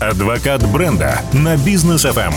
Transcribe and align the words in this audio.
Адвокат 0.00 0.64
бренда 0.70 1.20
на 1.32 1.56
бизнес 1.56 2.04
FM. 2.04 2.32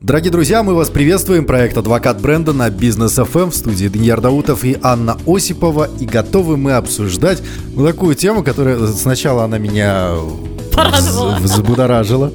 Дорогие 0.00 0.32
друзья, 0.32 0.62
мы 0.62 0.74
вас 0.74 0.88
приветствуем. 0.88 1.44
Проект 1.44 1.76
«Адвокат 1.76 2.18
бренда» 2.18 2.54
на 2.54 2.70
Бизнес 2.70 3.16
ФМ 3.16 3.50
в 3.50 3.54
студии 3.54 3.88
Даниил 3.88 4.22
Даутов 4.22 4.64
и 4.64 4.78
Анна 4.82 5.18
Осипова. 5.26 5.90
И 6.00 6.06
готовы 6.06 6.56
мы 6.56 6.72
обсуждать 6.72 7.42
ну, 7.74 7.86
такую 7.86 8.14
тему, 8.14 8.42
которая 8.42 8.86
сначала 8.86 9.44
она 9.44 9.58
меня 9.58 10.12
Порадовала. 10.72 11.36
взбудоражила, 11.36 12.32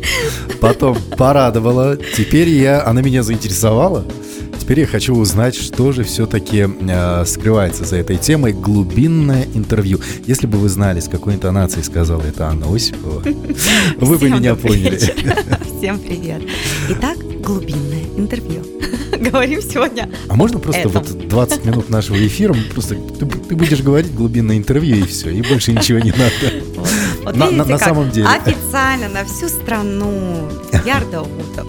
потом 0.61 0.95
порадовала. 1.17 1.97
Теперь 2.15 2.49
я, 2.49 2.85
она 2.85 3.01
меня 3.01 3.23
заинтересовала. 3.23 4.05
Теперь 4.69 4.81
я 4.81 4.85
хочу 4.85 5.15
узнать, 5.15 5.55
что 5.55 5.91
же 5.91 6.03
все-таки 6.03 6.67
э, 6.67 7.25
скрывается 7.25 7.85
за 7.85 7.95
этой 7.95 8.17
темой. 8.17 8.53
Глубинное 8.53 9.47
интервью. 9.55 9.99
Если 10.27 10.45
бы 10.45 10.59
вы 10.59 10.69
знали, 10.69 10.99
с 10.99 11.07
какой 11.07 11.33
интонацией 11.33 11.83
сказала 11.83 12.21
это 12.21 12.45
Анна 12.45 12.67
Осипова, 12.71 13.23
вы 13.97 14.17
бы 14.19 14.29
меня 14.29 14.53
поняли. 14.53 14.97
Всем 15.79 15.97
привет. 15.97 16.43
Итак, 16.87 17.17
глубинное 17.41 18.03
интервью. 18.15 18.61
Говорим 19.31 19.59
сегодня. 19.63 20.07
А 20.27 20.35
можно 20.35 20.59
просто 20.59 20.87
этом. 20.87 21.01
вот 21.01 21.27
20 21.27 21.65
минут 21.65 21.89
нашего 21.89 22.27
эфира, 22.27 22.55
просто 22.71 22.93
ты, 22.93 23.25
ты 23.25 23.55
будешь 23.55 23.81
говорить 23.81 24.13
глубинное 24.13 24.57
интервью 24.57 24.97
и 24.97 25.03
все, 25.07 25.31
и 25.31 25.41
больше 25.41 25.71
ничего 25.71 25.97
не 25.97 26.11
надо. 26.11 26.63
Вот, 26.75 26.89
вот 27.23 27.35
На- 27.35 27.45
на- 27.45 27.49
видите, 27.49 27.71
на 27.71 27.79
как 27.79 27.87
самом 27.87 28.11
деле. 28.11 28.27
Официально 28.27 29.09
на 29.09 29.25
всю 29.25 29.49
страну 29.49 30.47
Ярдаутов 30.85 31.67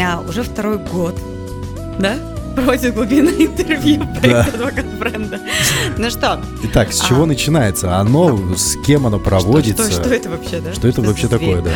а, 0.00 0.24
уже 0.28 0.44
второй 0.44 0.78
год, 0.78 1.18
да? 1.98 2.16
Проводит 2.54 2.94
глубинное 2.94 3.32
интервью 3.32 4.06
проект 4.20 4.54
адвокат 4.54 4.84
бренда. 4.98 5.40
Ну 5.96 6.10
что, 6.10 6.40
Итак, 6.64 6.92
с 6.92 7.00
А. 7.00 7.06
чего 7.08 7.24
начинается? 7.24 7.96
Оно, 7.96 8.54
с 8.56 8.76
кем 8.84 9.06
оно 9.06 9.18
проводится? 9.18 9.84
что, 9.84 9.92
что, 9.92 10.04
что 10.04 10.14
это 10.14 10.28
вообще, 10.30 10.60
да? 10.60 10.72
Что 10.74 10.88
это 10.88 11.00
вообще 11.02 11.28
такое, 11.28 11.62
да? 11.62 11.70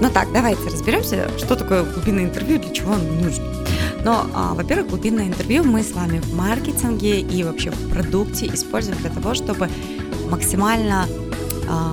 Ну 0.00 0.10
так, 0.10 0.32
давайте 0.32 0.64
разберемся, 0.66 1.28
что 1.38 1.56
такое 1.56 1.84
глубинное 1.84 2.24
интервью, 2.24 2.58
для 2.58 2.72
чего 2.72 2.94
оно 2.94 3.04
нужно. 3.22 3.44
Но, 4.04 4.26
а, 4.34 4.54
во-первых, 4.54 4.88
глубинное 4.88 5.26
интервью 5.26 5.64
мы 5.64 5.82
с 5.82 5.92
вами 5.92 6.18
в 6.20 6.34
маркетинге 6.34 7.20
и 7.20 7.42
вообще 7.42 7.70
в 7.70 7.90
продукте 7.92 8.46
используем 8.46 8.96
для 8.98 9.10
того, 9.10 9.34
чтобы 9.34 9.68
максимально 10.30 11.06
а, 11.68 11.92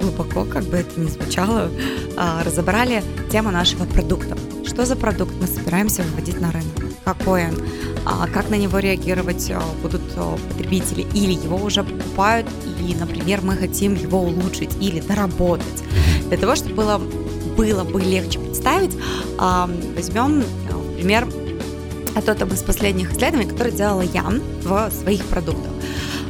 глубоко, 0.00 0.44
как 0.44 0.64
бы 0.64 0.76
это 0.78 1.00
ни 1.00 1.08
звучало, 1.08 1.70
а, 2.16 2.42
разобрали 2.44 3.02
тему 3.30 3.50
нашего 3.50 3.84
продукта. 3.84 4.36
Что 4.64 4.84
за 4.84 4.96
продукт 4.96 5.32
мы 5.40 5.46
собираемся 5.46 6.02
выводить 6.02 6.40
на 6.40 6.52
рынок? 6.52 6.74
Какой 7.04 7.46
он? 7.46 7.56
А, 8.04 8.26
как 8.28 8.50
на 8.50 8.56
него 8.56 8.78
реагировать 8.78 9.50
а, 9.50 9.62
будут 9.82 10.02
потребители? 10.48 11.06
Или 11.14 11.32
его 11.32 11.56
уже 11.56 11.82
покупают, 11.82 12.46
и, 12.80 12.94
например, 12.94 13.40
мы 13.42 13.56
хотим 13.56 13.94
его 13.94 14.20
улучшить 14.20 14.76
или 14.80 15.00
доработать. 15.00 15.84
Для 16.28 16.36
того, 16.36 16.54
чтобы 16.56 16.74
было, 16.74 17.00
было 17.56 17.84
бы 17.84 18.00
легче 18.00 18.38
представить, 18.38 18.96
возьмем 19.38 20.44
а, 20.70 20.94
пример 20.96 21.28
от 22.14 22.28
одного 22.28 22.54
из 22.54 22.62
последних 22.62 23.12
исследований, 23.12 23.48
которое 23.48 23.72
делала 23.72 24.02
я 24.02 24.24
в 24.62 24.90
своих 24.90 25.24
продуктах. 25.26 25.72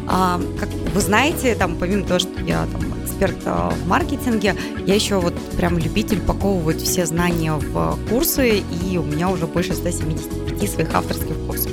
Как 0.06 0.68
вы 0.94 1.00
знаете, 1.00 1.54
там, 1.54 1.76
помимо 1.76 2.04
того, 2.04 2.18
что 2.18 2.30
я 2.46 2.66
там, 2.66 2.82
эксперт 3.04 3.36
а, 3.44 3.70
в 3.70 3.88
маркетинге, 3.88 4.54
я 4.86 4.94
еще 4.94 5.18
вот 5.20 5.34
прям 5.56 5.78
любитель 5.78 6.18
упаковывать 6.18 6.82
все 6.82 7.06
знания 7.06 7.52
в 7.52 7.98
курсы, 8.08 8.58
и 8.60 8.98
у 8.98 9.02
меня 9.02 9.28
уже 9.28 9.46
больше 9.46 9.74
175 9.74 10.70
своих 10.70 10.94
авторских 10.94 11.36
курсов. 11.46 11.72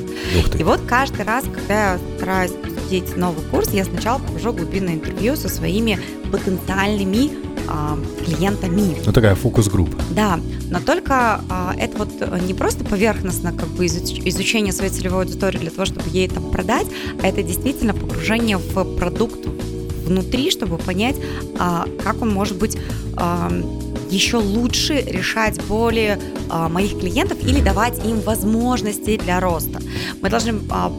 И 0.58 0.64
вот 0.64 0.82
каждый 0.88 1.26
раз, 1.26 1.44
когда 1.44 1.94
я 1.94 2.00
стараюсь 2.18 2.52
посетить 2.52 3.16
новый 3.18 3.44
курс, 3.46 3.70
я 3.72 3.86
сначала 3.86 4.20
провожу 4.20 4.54
глубинное 4.54 4.96
интервью 4.96 5.36
со 5.36 5.50
своими 5.50 6.00
потенциальными 6.32 7.32
а, 7.68 7.98
клиентами. 8.24 8.96
Ну, 9.06 9.14
такая 9.14 9.36
фокус-группа. 9.36 9.98
Да, 10.12 10.40
но 10.70 10.80
только 10.80 11.42
а, 11.50 11.74
это 11.78 11.98
вот 11.98 12.10
э, 12.20 12.40
не 12.46 12.54
просто 12.54 12.84
поверхностно 12.84 13.54
как 13.54 13.68
бы 13.70 13.86
изуч- 13.86 14.22
изучение 14.26 14.74
своей 14.74 14.92
целевой 14.92 15.24
аудитории 15.24 15.58
для 15.58 15.70
того, 15.70 15.86
чтобы 15.86 16.10
ей 16.10 16.28
там 16.28 16.52
продать, 16.52 16.88
а 17.22 17.28
это 17.28 17.44
действительно 17.44 17.94
погружение 17.94 18.58
в 18.58 18.98
продукт 18.98 19.48
внутри, 20.04 20.52
чтобы 20.52 20.78
понять, 20.78 21.16
а, 21.60 21.86
как 22.04 22.22
он 22.22 22.30
может 22.30 22.58
быть 22.58 22.78
а, 23.16 23.52
еще 24.10 24.38
лучше 24.38 25.02
решать 25.02 25.64
боли 25.66 26.20
а, 26.50 26.70
моих 26.70 27.00
клиентов 27.00 27.38
или 27.44 27.62
давать 27.62 28.06
им 28.06 28.22
возможности 28.22 29.18
для 29.18 29.40
роста. 29.40 29.82
Мы 30.22 30.30
должны 30.30 30.60
а, 30.70 30.92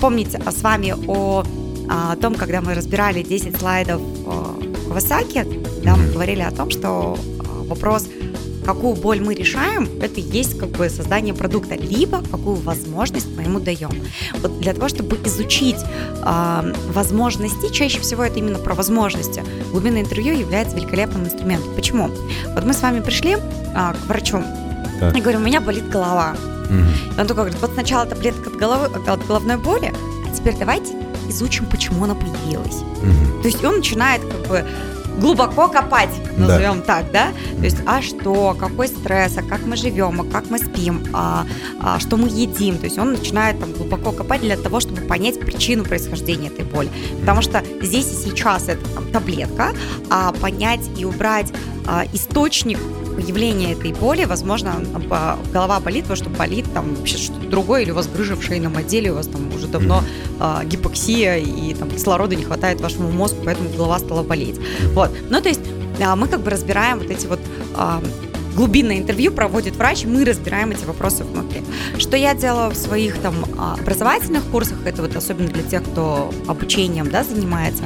помнить 0.00 0.32
с 0.32 0.62
вами 0.62 0.94
о, 1.06 1.44
том, 2.20 2.34
когда 2.34 2.60
мы 2.60 2.74
разбирали 2.74 3.22
10 3.22 3.56
слайдов 3.56 4.02
Кавасаки, 4.86 5.46
да, 5.82 5.96
мы 5.96 6.12
говорили 6.12 6.42
о 6.42 6.50
том, 6.50 6.68
что 6.68 7.16
вопрос 7.66 8.06
какую 8.68 8.96
боль 8.96 9.18
мы 9.22 9.34
решаем, 9.34 9.88
это 10.02 10.20
и 10.20 10.22
есть 10.22 10.58
как 10.58 10.68
бы 10.68 10.90
создание 10.90 11.32
продукта, 11.32 11.74
либо 11.74 12.22
какую 12.30 12.56
возможность 12.56 13.26
мы 13.34 13.44
ему 13.44 13.60
даем. 13.60 13.90
Вот 14.42 14.60
для 14.60 14.74
того, 14.74 14.88
чтобы 14.88 15.18
изучить 15.24 15.78
а, 16.22 16.62
возможности, 16.92 17.72
чаще 17.72 17.98
всего 18.00 18.24
это 18.24 18.38
именно 18.38 18.58
про 18.58 18.74
возможности, 18.74 19.42
глубинное 19.72 20.02
интервью 20.02 20.38
является 20.38 20.76
великолепным 20.76 21.24
инструментом. 21.24 21.74
Почему? 21.74 22.10
Вот 22.54 22.64
мы 22.66 22.74
с 22.74 22.82
вами 22.82 23.00
пришли 23.00 23.38
а, 23.74 23.94
к 23.94 24.06
врачу, 24.06 24.42
Так. 25.00 25.16
и 25.16 25.20
говорю, 25.22 25.38
у 25.38 25.42
меня 25.42 25.62
болит 25.62 25.88
голова. 25.88 26.36
И 26.68 27.20
он 27.20 27.26
такой 27.26 27.44
говорит, 27.44 27.56
вот 27.62 27.70
сначала 27.72 28.04
таблетка 28.04 28.50
от, 28.50 28.56
головы, 28.56 28.90
от 29.06 29.26
головной 29.26 29.56
боли, 29.56 29.94
а 30.30 30.36
теперь 30.36 30.54
давайте 30.58 30.92
изучим, 31.30 31.64
почему 31.64 32.04
она 32.04 32.14
появилась. 32.14 32.82
Мгм. 33.02 33.40
То 33.40 33.48
есть 33.48 33.64
он 33.64 33.76
начинает 33.76 34.20
как 34.20 34.46
бы 34.46 34.66
глубоко 35.18 35.68
копать, 35.68 36.10
назовем 36.36 36.82
так, 36.82 37.10
да? 37.12 37.32
То 37.58 37.64
есть, 37.64 37.78
а 37.86 38.02
что, 38.02 38.56
какой 38.58 38.88
стресс, 38.88 39.36
а 39.36 39.42
как 39.42 39.66
мы 39.66 39.76
живем, 39.76 40.20
а 40.20 40.24
как 40.24 40.50
мы 40.50 40.58
спим, 40.58 41.04
а, 41.12 41.46
а 41.80 41.98
что 41.98 42.16
мы 42.16 42.28
едим. 42.28 42.78
То 42.78 42.84
есть 42.84 42.98
он 42.98 43.12
начинает 43.12 43.60
там 43.60 43.72
глубоко 43.72 44.12
копать 44.12 44.40
для 44.40 44.56
того, 44.56 44.80
чтобы 44.80 45.02
понять 45.02 45.40
причину 45.40 45.84
происхождения 45.84 46.48
этой 46.48 46.64
боли. 46.64 46.90
Потому 47.20 47.42
что 47.42 47.62
здесь 47.82 48.06
и 48.06 48.30
сейчас 48.30 48.68
это 48.68 48.86
там, 48.90 49.10
таблетка, 49.10 49.72
а 50.10 50.32
понять 50.32 50.88
и 50.96 51.04
убрать 51.04 51.52
а, 51.86 52.04
источник 52.12 52.78
появления 53.18 53.72
этой 53.72 53.92
боли, 53.92 54.24
возможно, 54.24 54.76
а, 55.10 55.38
голова 55.52 55.80
болит, 55.80 56.04
потому 56.04 56.16
что 56.16 56.30
болит 56.30 56.66
там 56.72 56.94
вообще 56.94 57.18
что-то 57.18 57.48
другое, 57.48 57.82
или 57.82 57.90
у 57.90 57.94
вас 57.94 58.06
грыжа 58.06 58.36
в 58.36 58.44
шейном 58.44 58.76
отделе, 58.76 59.10
у 59.10 59.16
вас 59.16 59.26
там 59.26 59.52
уже 59.52 59.66
давно 59.66 60.04
а, 60.38 60.62
гипоксия 60.64 61.36
и 61.38 61.74
там 61.74 61.90
кислорода 61.90 62.36
не 62.36 62.44
хватает 62.44 62.80
вашему 62.80 63.10
мозгу, 63.10 63.38
поэтому 63.44 63.70
голова 63.70 63.98
стала 63.98 64.22
болеть. 64.22 64.60
Вот. 64.92 65.10
Ну, 65.30 65.40
то 65.40 65.48
есть 65.48 65.62
а, 66.00 66.14
мы 66.14 66.28
как 66.28 66.42
бы 66.42 66.50
разбираем 66.50 67.00
вот 67.00 67.10
эти 67.10 67.26
вот 67.26 67.40
а, 67.74 68.00
глубинное 68.54 68.98
интервью 68.98 69.32
проводит 69.32 69.74
врач, 69.74 70.04
мы 70.04 70.24
разбираем 70.24 70.70
эти 70.70 70.84
вопросы 70.84 71.24
внутри. 71.24 71.62
Что 71.98 72.16
я 72.16 72.34
делала 72.36 72.70
в 72.70 72.76
своих 72.76 73.18
там 73.18 73.34
образовательных 73.58 74.44
курсах, 74.44 74.78
это 74.84 75.02
вот 75.02 75.16
особенно 75.16 75.48
для 75.48 75.64
тех, 75.64 75.82
кто 75.82 76.32
обучением, 76.46 77.10
да, 77.10 77.24
занимается. 77.24 77.82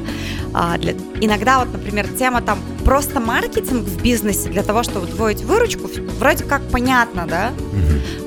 А, 0.54 0.76
для- 0.78 0.94
иногда 1.20 1.58
вот, 1.60 1.72
например, 1.72 2.06
тема 2.18 2.42
там 2.42 2.58
просто 2.84 3.20
маркетинг 3.20 3.84
в 3.86 4.02
бизнесе 4.02 4.48
для 4.50 4.62
того, 4.62 4.82
чтобы 4.82 5.06
удвоить 5.06 5.42
выручку, 5.42 5.88
вроде 6.18 6.44
как 6.44 6.62
понятно, 6.70 7.26
да, 7.28 7.52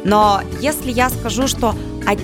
но 0.04 0.42
если 0.62 0.92
я 0.92 1.10
скажу, 1.10 1.48
что 1.48 1.76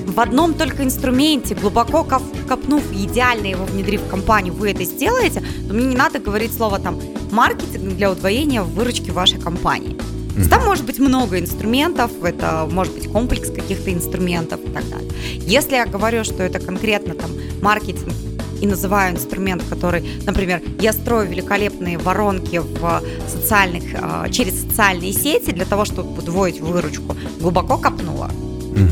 в 0.08 0.20
одном 0.20 0.54
только 0.54 0.84
инструменте, 0.84 1.56
глубоко 1.56 2.04
коп- 2.04 2.48
копнув 2.48 2.84
и 2.92 3.06
идеально 3.06 3.48
его 3.48 3.66
внедрив 3.66 4.02
в 4.02 4.10
компанию, 4.10 4.54
вы 4.54 4.72
это 4.72 4.84
сделаете, 4.84 5.44
то 5.68 5.74
мне 5.74 5.86
не 5.86 5.96
надо 5.96 6.20
говорить 6.20 6.54
слово 6.54 6.80
там 6.80 7.00
маркетинг 7.32 7.96
для 7.96 8.12
удвоения 8.12 8.62
выручки 8.62 9.10
вашей 9.12 9.40
компании. 9.40 9.98
То 10.34 10.38
есть 10.38 10.50
Там 10.50 10.64
может 10.66 10.86
быть 10.86 11.00
много 11.00 11.40
инструментов, 11.40 12.12
это 12.24 12.68
может 12.72 12.94
быть 12.94 13.12
комплекс 13.12 13.50
каких-то 13.50 13.92
инструментов 13.94 14.60
и 14.64 14.70
так 14.70 14.88
далее. 14.90 15.10
Если 15.46 15.74
я 15.76 15.86
говорю, 15.86 16.24
что 16.24 16.42
это 16.44 16.60
конкретно 16.60 17.14
там 17.16 17.32
маркетинг 17.62 18.14
и 18.62 18.68
называю 18.68 19.16
инструмент, 19.16 19.64
который, 19.70 20.08
например, 20.26 20.62
я 20.80 20.94
строю 20.94 21.28
великолепные 21.28 21.98
воронки 21.98 22.60
в 22.60 23.02
социальных, 23.28 23.84
а, 23.96 24.30
через 24.30 24.62
социальные 24.62 25.14
сети 25.14 25.52
для 25.52 25.66
того, 25.66 25.86
чтобы 25.86 26.18
удвоить 26.20 26.62
выручку, 26.62 27.16
глубоко 27.40 27.78
копнула. 27.78 28.30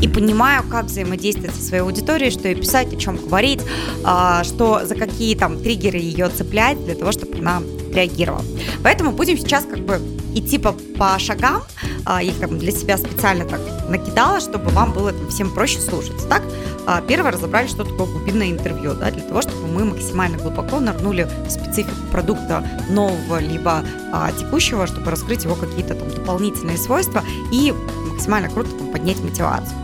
И 0.02 0.08
понимаю, 0.08 0.62
как 0.70 0.86
взаимодействовать 0.86 1.54
со 1.54 1.62
своей 1.62 1.82
аудиторией, 1.82 2.30
что 2.30 2.48
ей 2.48 2.54
писать, 2.54 2.92
о 2.92 2.96
чем 2.96 3.16
говорить, 3.16 3.60
а, 4.04 4.44
что 4.44 4.84
за 4.84 4.94
какие 4.94 5.34
там 5.34 5.58
триггеры 5.58 5.96
ее 5.96 6.28
цеплять 6.28 6.84
для 6.84 6.94
того, 6.94 7.12
чтобы 7.12 7.38
она 7.38 7.62
реагировала. 7.94 8.44
Поэтому 8.82 9.12
будем 9.12 9.38
сейчас 9.38 9.64
как 9.64 9.78
бы 9.78 9.98
идти 10.34 10.58
по, 10.58 10.72
по 10.72 11.18
шагам, 11.18 11.62
а, 12.04 12.22
их 12.22 12.38
там 12.38 12.58
для 12.58 12.72
себя 12.72 12.96
специально 12.96 13.44
так 13.44 13.60
накидала, 13.88 14.40
чтобы 14.40 14.70
вам 14.70 14.92
было 14.92 15.12
там 15.12 15.28
всем 15.28 15.52
проще 15.52 15.80
слушать. 15.80 16.28
Так, 16.28 16.42
а, 16.86 17.00
первое 17.00 17.32
разобрали, 17.32 17.66
что 17.66 17.84
такое 17.84 18.06
глубинное 18.06 18.50
интервью, 18.50 18.94
да, 18.94 19.10
для 19.10 19.22
того, 19.22 19.42
чтобы 19.42 19.66
мы 19.66 19.84
максимально 19.84 20.38
глубоко 20.38 20.80
нырнули 20.80 21.28
в 21.46 21.50
специфику 21.50 21.94
продукта 22.10 22.64
нового 22.90 23.40
либо 23.40 23.84
а, 24.12 24.32
текущего, 24.32 24.86
чтобы 24.86 25.10
раскрыть 25.10 25.44
его 25.44 25.54
какие-то 25.54 25.94
там 25.94 26.08
дополнительные 26.10 26.78
свойства 26.78 27.22
и 27.52 27.74
максимально 28.10 28.48
круто 28.48 28.70
там, 28.70 28.88
поднять 28.88 29.20
мотивацию 29.20 29.76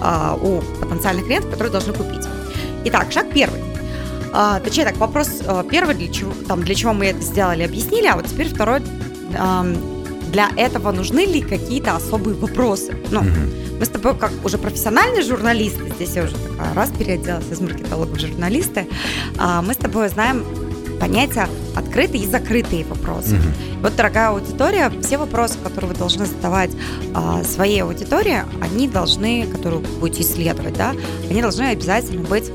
а, 0.00 0.38
у 0.40 0.60
потенциальных 0.80 1.26
клиентов, 1.26 1.50
которые 1.50 1.72
должны 1.72 1.92
купить. 1.92 2.26
Итак, 2.84 3.10
шаг 3.10 3.26
первый. 3.32 3.60
а, 4.32 4.60
точнее 4.60 4.84
так, 4.84 4.96
вопрос 4.98 5.42
а, 5.46 5.64
первый, 5.64 5.94
для 5.94 6.12
чего, 6.12 6.32
там, 6.46 6.62
для 6.62 6.74
чего 6.74 6.92
мы 6.92 7.06
это 7.06 7.20
сделали, 7.22 7.62
объяснили, 7.62 8.06
а 8.06 8.16
вот 8.16 8.26
теперь 8.26 8.48
второй, 8.48 8.82
для 9.30 10.50
этого 10.56 10.92
нужны 10.92 11.24
ли 11.24 11.40
какие-то 11.40 11.96
особые 11.96 12.36
вопросы? 12.36 12.96
Ну, 13.10 13.20
угу. 13.20 13.28
мы 13.78 13.84
с 13.84 13.88
тобой 13.88 14.16
как 14.16 14.32
уже 14.44 14.58
профессиональные 14.58 15.22
журналисты, 15.22 15.90
здесь 15.96 16.14
я 16.14 16.24
уже 16.24 16.36
такая 16.36 16.74
раз 16.74 16.90
переоделась 16.90 17.50
из 17.50 17.60
маркетолога 17.60 18.12
в 18.12 18.20
журналисты, 18.20 18.86
а, 19.38 19.62
мы 19.62 19.74
с 19.74 19.76
тобой 19.76 20.08
знаем 20.08 20.44
понятия 21.00 21.48
открытые 21.74 22.24
и 22.24 22.26
закрытые 22.26 22.84
вопросы. 22.84 23.36
Угу. 23.36 23.82
Вот, 23.82 23.96
дорогая 23.96 24.30
аудитория, 24.30 24.90
все 25.02 25.18
вопросы, 25.18 25.58
которые 25.62 25.92
вы 25.92 25.96
должны 25.96 26.26
задавать 26.26 26.70
а, 27.14 27.44
своей 27.44 27.82
аудитории, 27.82 28.42
они 28.60 28.88
должны, 28.88 29.46
которые 29.46 29.80
вы 29.80 30.00
будете 30.00 30.22
исследовать, 30.22 30.76
да, 30.76 30.94
они 31.30 31.40
должны 31.40 31.64
обязательно 31.64 32.26
быть 32.26 32.50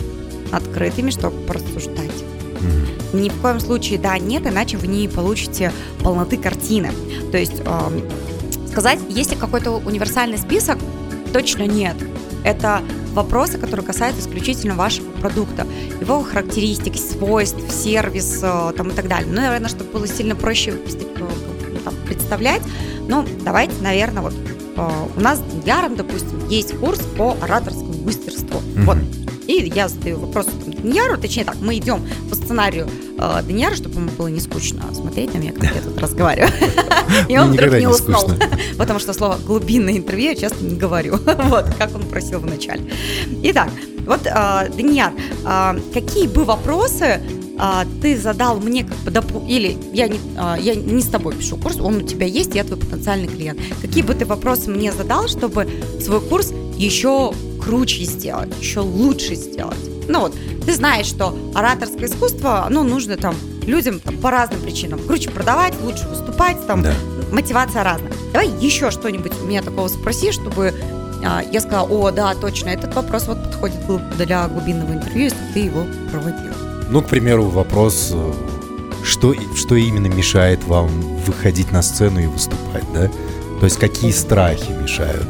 открытыми, 0.51 1.11
чтобы 1.11 1.37
порассуждать. 1.47 2.10
Ни 3.13 3.29
в 3.29 3.41
коем 3.41 3.59
случае 3.59 3.99
да, 3.99 4.17
нет, 4.17 4.47
иначе 4.47 4.77
вы 4.77 4.87
не 4.87 5.07
получите 5.07 5.71
полноты 6.03 6.37
картины. 6.37 6.91
То 7.31 7.37
есть 7.37 7.61
э, 7.63 8.01
сказать, 8.71 8.99
есть 9.09 9.31
ли 9.31 9.37
какой-то 9.37 9.71
универсальный 9.71 10.37
список, 10.37 10.77
точно 11.33 11.67
нет. 11.67 11.95
Это 12.43 12.81
вопросы, 13.13 13.57
которые 13.57 13.85
касаются 13.85 14.21
исключительно 14.21 14.75
вашего 14.75 15.11
продукта, 15.11 15.67
его 15.99 16.23
характеристик, 16.23 16.95
свойств, 16.95 17.59
сервис 17.71 18.39
э, 18.41 18.73
там, 18.75 18.89
и 18.89 18.93
так 18.93 19.07
далее. 19.07 19.27
Ну, 19.29 19.41
наверное, 19.41 19.69
чтобы 19.69 19.91
было 19.91 20.07
сильно 20.07 20.35
проще 20.35 20.71
э, 20.71 21.79
там, 21.83 21.93
представлять, 22.05 22.61
ну, 23.07 23.25
давайте, 23.43 23.73
наверное, 23.81 24.23
вот 24.23 24.33
э, 24.33 24.89
у 25.15 25.19
нас 25.19 25.39
с 25.39 25.65
Яром, 25.67 25.95
допустим, 25.95 26.47
есть 26.47 26.77
курс 26.77 26.99
по 27.17 27.35
ораторскому 27.41 27.93
мастерству. 28.05 28.59
Mm-hmm. 28.59 28.85
Вот. 28.85 28.97
И 29.47 29.71
я 29.73 29.87
задаю 29.87 30.19
вопрос 30.19 30.47
Данияру, 30.81 31.17
точнее 31.17 31.45
так, 31.45 31.57
мы 31.61 31.77
идем 31.77 32.01
по 32.29 32.35
сценарию 32.35 32.87
э, 33.17 33.41
Данияра, 33.43 33.75
чтобы 33.75 33.95
ему 33.95 34.09
было 34.11 34.27
не 34.27 34.39
скучно 34.39 34.83
смотреть 34.93 35.33
на 35.33 35.39
меня, 35.39 35.51
как 35.53 35.63
я 35.63 35.81
тут 35.81 35.97
разговариваю. 35.99 36.51
И 37.27 37.37
он 37.37 37.51
вдруг 37.51 37.73
не 37.73 37.87
уснул. 37.87 38.31
Потому 38.77 38.99
что 38.99 39.13
слово 39.13 39.37
глубинное 39.45 39.97
интервью 39.97 40.29
я 40.29 40.35
часто 40.35 40.63
не 40.63 40.75
говорю. 40.75 41.19
Вот, 41.51 41.65
как 41.77 41.93
он 41.95 42.03
просил 42.03 42.39
в 42.39 42.45
начале. 42.45 42.83
Итак, 43.43 43.69
вот, 44.05 44.25
э, 44.25 44.69
Данияр, 44.75 45.13
э, 45.45 45.79
какие 45.93 46.27
бы 46.27 46.43
вопросы 46.45 47.21
а, 47.63 47.85
ты 48.01 48.17
задал 48.17 48.59
мне 48.59 48.87
или 49.47 49.77
я 49.93 50.07
не, 50.07 50.19
я 50.61 50.73
не 50.73 51.03
с 51.03 51.07
тобой 51.09 51.35
пишу 51.35 51.57
курс, 51.57 51.79
он 51.79 51.97
у 51.97 52.01
тебя 52.01 52.25
есть, 52.25 52.55
я 52.55 52.63
твой 52.63 52.79
потенциальный 52.79 53.27
клиент. 53.27 53.59
Какие 53.81 54.01
бы 54.01 54.15
ты 54.15 54.25
вопросы 54.25 54.71
мне 54.71 54.91
задал, 54.91 55.27
чтобы 55.27 55.69
свой 55.99 56.21
курс 56.21 56.53
еще 56.75 57.33
круче 57.63 58.03
сделать, 58.03 58.49
еще 58.59 58.79
лучше 58.81 59.35
сделать? 59.35 59.77
Ну 60.07 60.21
вот, 60.21 60.35
ты 60.65 60.73
знаешь, 60.73 61.05
что 61.05 61.37
ораторское 61.53 62.07
искусство, 62.07 62.67
ну, 62.69 62.83
нужно 62.83 63.17
там 63.17 63.35
людям 63.65 63.99
там, 63.99 64.17
по 64.17 64.31
разным 64.31 64.61
причинам. 64.61 64.99
Круче 64.99 65.29
продавать, 65.29 65.73
лучше 65.81 66.07
выступать, 66.07 66.65
там, 66.67 66.81
да. 66.81 66.93
мотивация 67.31 67.83
разная. 67.83 68.11
Давай 68.33 68.49
еще 68.59 68.91
что-нибудь 68.91 69.31
у 69.41 69.45
меня 69.45 69.61
такого 69.61 69.87
спроси, 69.87 70.31
чтобы 70.31 70.73
а, 71.23 71.43
я 71.51 71.61
сказала, 71.61 71.87
о, 71.87 72.11
да, 72.11 72.33
точно, 72.33 72.69
этот 72.69 72.95
вопрос 72.95 73.27
вот 73.27 73.43
подходит 73.43 73.77
для 74.17 74.47
глубинного 74.47 74.93
интервью, 74.93 75.25
если 75.25 75.37
ты 75.53 75.59
его 75.59 75.85
проводил. 76.11 76.51
Ну, 76.89 77.01
к 77.01 77.07
примеру, 77.07 77.45
вопрос, 77.45 78.09
э, 78.11 78.33
что, 79.03 79.33
что 79.55 79.75
именно 79.75 80.07
мешает 80.07 80.63
вам 80.65 80.89
выходить 81.17 81.71
на 81.71 81.81
сцену 81.81 82.19
и 82.19 82.25
выступать, 82.25 82.83
да? 82.93 83.09
То 83.59 83.65
есть 83.65 83.77
какие 83.77 84.11
страхи 84.11 84.71
мешают? 84.71 85.27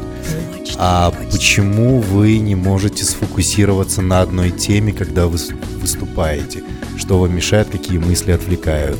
А 0.78 1.12
почему 1.30 2.00
вы 2.00 2.38
не 2.38 2.54
можете 2.54 3.04
сфокусироваться 3.04 4.02
на 4.02 4.20
одной 4.20 4.50
теме, 4.50 4.92
когда 4.92 5.26
вы 5.26 5.38
выступаете? 5.80 6.64
Что 6.96 7.18
вам 7.18 7.34
мешает, 7.34 7.68
какие 7.70 7.98
мысли 7.98 8.32
отвлекают? 8.32 8.98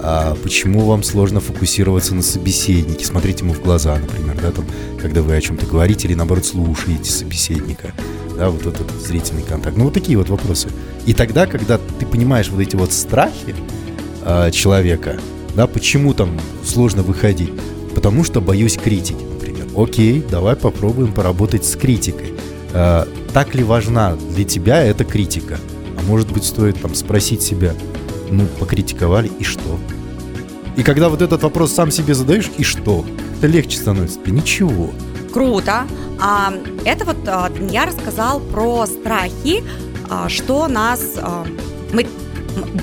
А 0.00 0.36
почему 0.42 0.80
вам 0.86 1.02
сложно 1.02 1.40
фокусироваться 1.40 2.14
на 2.14 2.22
собеседнике? 2.22 3.04
Смотрите 3.04 3.44
ему 3.44 3.54
в 3.54 3.60
глаза, 3.60 3.98
например, 3.98 4.38
да, 4.40 4.52
там, 4.52 4.64
когда 5.00 5.22
вы 5.22 5.34
о 5.34 5.40
чем-то 5.40 5.66
говорите 5.66 6.06
или, 6.06 6.14
наоборот, 6.14 6.44
слушаете 6.46 7.10
собеседника. 7.10 7.92
Да, 8.36 8.50
вот 8.50 8.66
этот 8.66 8.88
зрительный 9.04 9.42
контакт. 9.42 9.76
Ну, 9.76 9.84
вот 9.84 9.94
такие 9.94 10.16
вот 10.16 10.28
вопросы. 10.28 10.68
И 11.06 11.12
тогда, 11.12 11.46
когда 11.46 11.78
ты 11.78 12.06
понимаешь 12.06 12.48
вот 12.48 12.60
эти 12.60 12.76
вот 12.76 12.92
страхи 12.92 13.56
э, 14.22 14.50
человека, 14.52 15.18
да, 15.56 15.66
почему 15.66 16.14
там 16.14 16.38
сложно 16.64 17.02
выходить? 17.02 17.50
Потому 17.96 18.22
что 18.22 18.40
боюсь 18.40 18.76
критики 18.76 19.24
окей, 19.82 20.24
давай 20.30 20.56
попробуем 20.56 21.12
поработать 21.12 21.64
с 21.64 21.76
критикой. 21.76 22.34
Э, 22.72 23.04
так 23.32 23.54
ли 23.54 23.64
важна 23.64 24.16
для 24.34 24.44
тебя 24.44 24.82
эта 24.82 25.04
критика? 25.04 25.58
А 25.98 26.02
может 26.02 26.32
быть, 26.32 26.44
стоит 26.44 26.80
там 26.80 26.94
спросить 26.94 27.42
себя, 27.42 27.74
ну, 28.30 28.46
покритиковали, 28.58 29.30
и 29.38 29.44
что? 29.44 29.78
И 30.76 30.82
когда 30.82 31.08
вот 31.08 31.22
этот 31.22 31.42
вопрос 31.42 31.72
сам 31.72 31.90
себе 31.90 32.14
задаешь, 32.14 32.50
и 32.56 32.62
что? 32.62 33.04
Это 33.38 33.46
легче 33.46 33.78
становится. 33.78 34.18
Да 34.24 34.30
ничего. 34.30 34.90
Круто. 35.32 35.86
А, 36.20 36.52
это 36.84 37.04
вот 37.04 37.16
а, 37.26 37.50
я 37.70 37.84
рассказал 37.84 38.40
про 38.40 38.86
страхи, 38.86 39.64
а, 40.08 40.28
что 40.28 40.68
нас 40.68 41.00
а, 41.16 41.44
мы, 41.92 42.06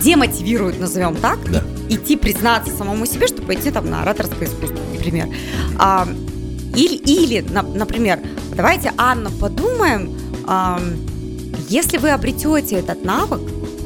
демотивирует, 0.01 0.79
назовем 0.79 1.15
так, 1.15 1.39
да. 1.51 1.63
идти 1.89 2.15
признаться 2.15 2.75
самому 2.75 3.05
себе, 3.05 3.27
чтобы 3.27 3.43
пойти 3.47 3.71
там 3.71 3.89
на 3.89 4.01
ораторское 4.01 4.47
искусство, 4.47 4.79
например. 4.93 5.27
А, 5.77 6.07
или, 6.75 6.95
или 6.95 7.41
например, 7.41 8.19
давайте, 8.55 8.91
Анна, 8.97 9.31
подумаем, 9.31 10.15
если 11.69 11.97
вы 11.97 12.09
обретете 12.11 12.75
этот 12.75 13.03
навык, 13.03 13.41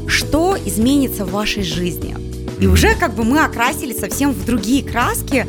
что 0.08 0.58
изменится 0.66 1.26
в 1.26 1.32
вашей 1.32 1.64
жизни? 1.64 2.16
И 2.60 2.68
уже 2.68 2.96
как 2.96 3.14
бы 3.16 3.24
мы 3.24 3.40
окрасили 3.40 3.94
совсем 3.94 4.32
в 4.32 4.46
другие 4.46 4.84
краски, 4.84 5.48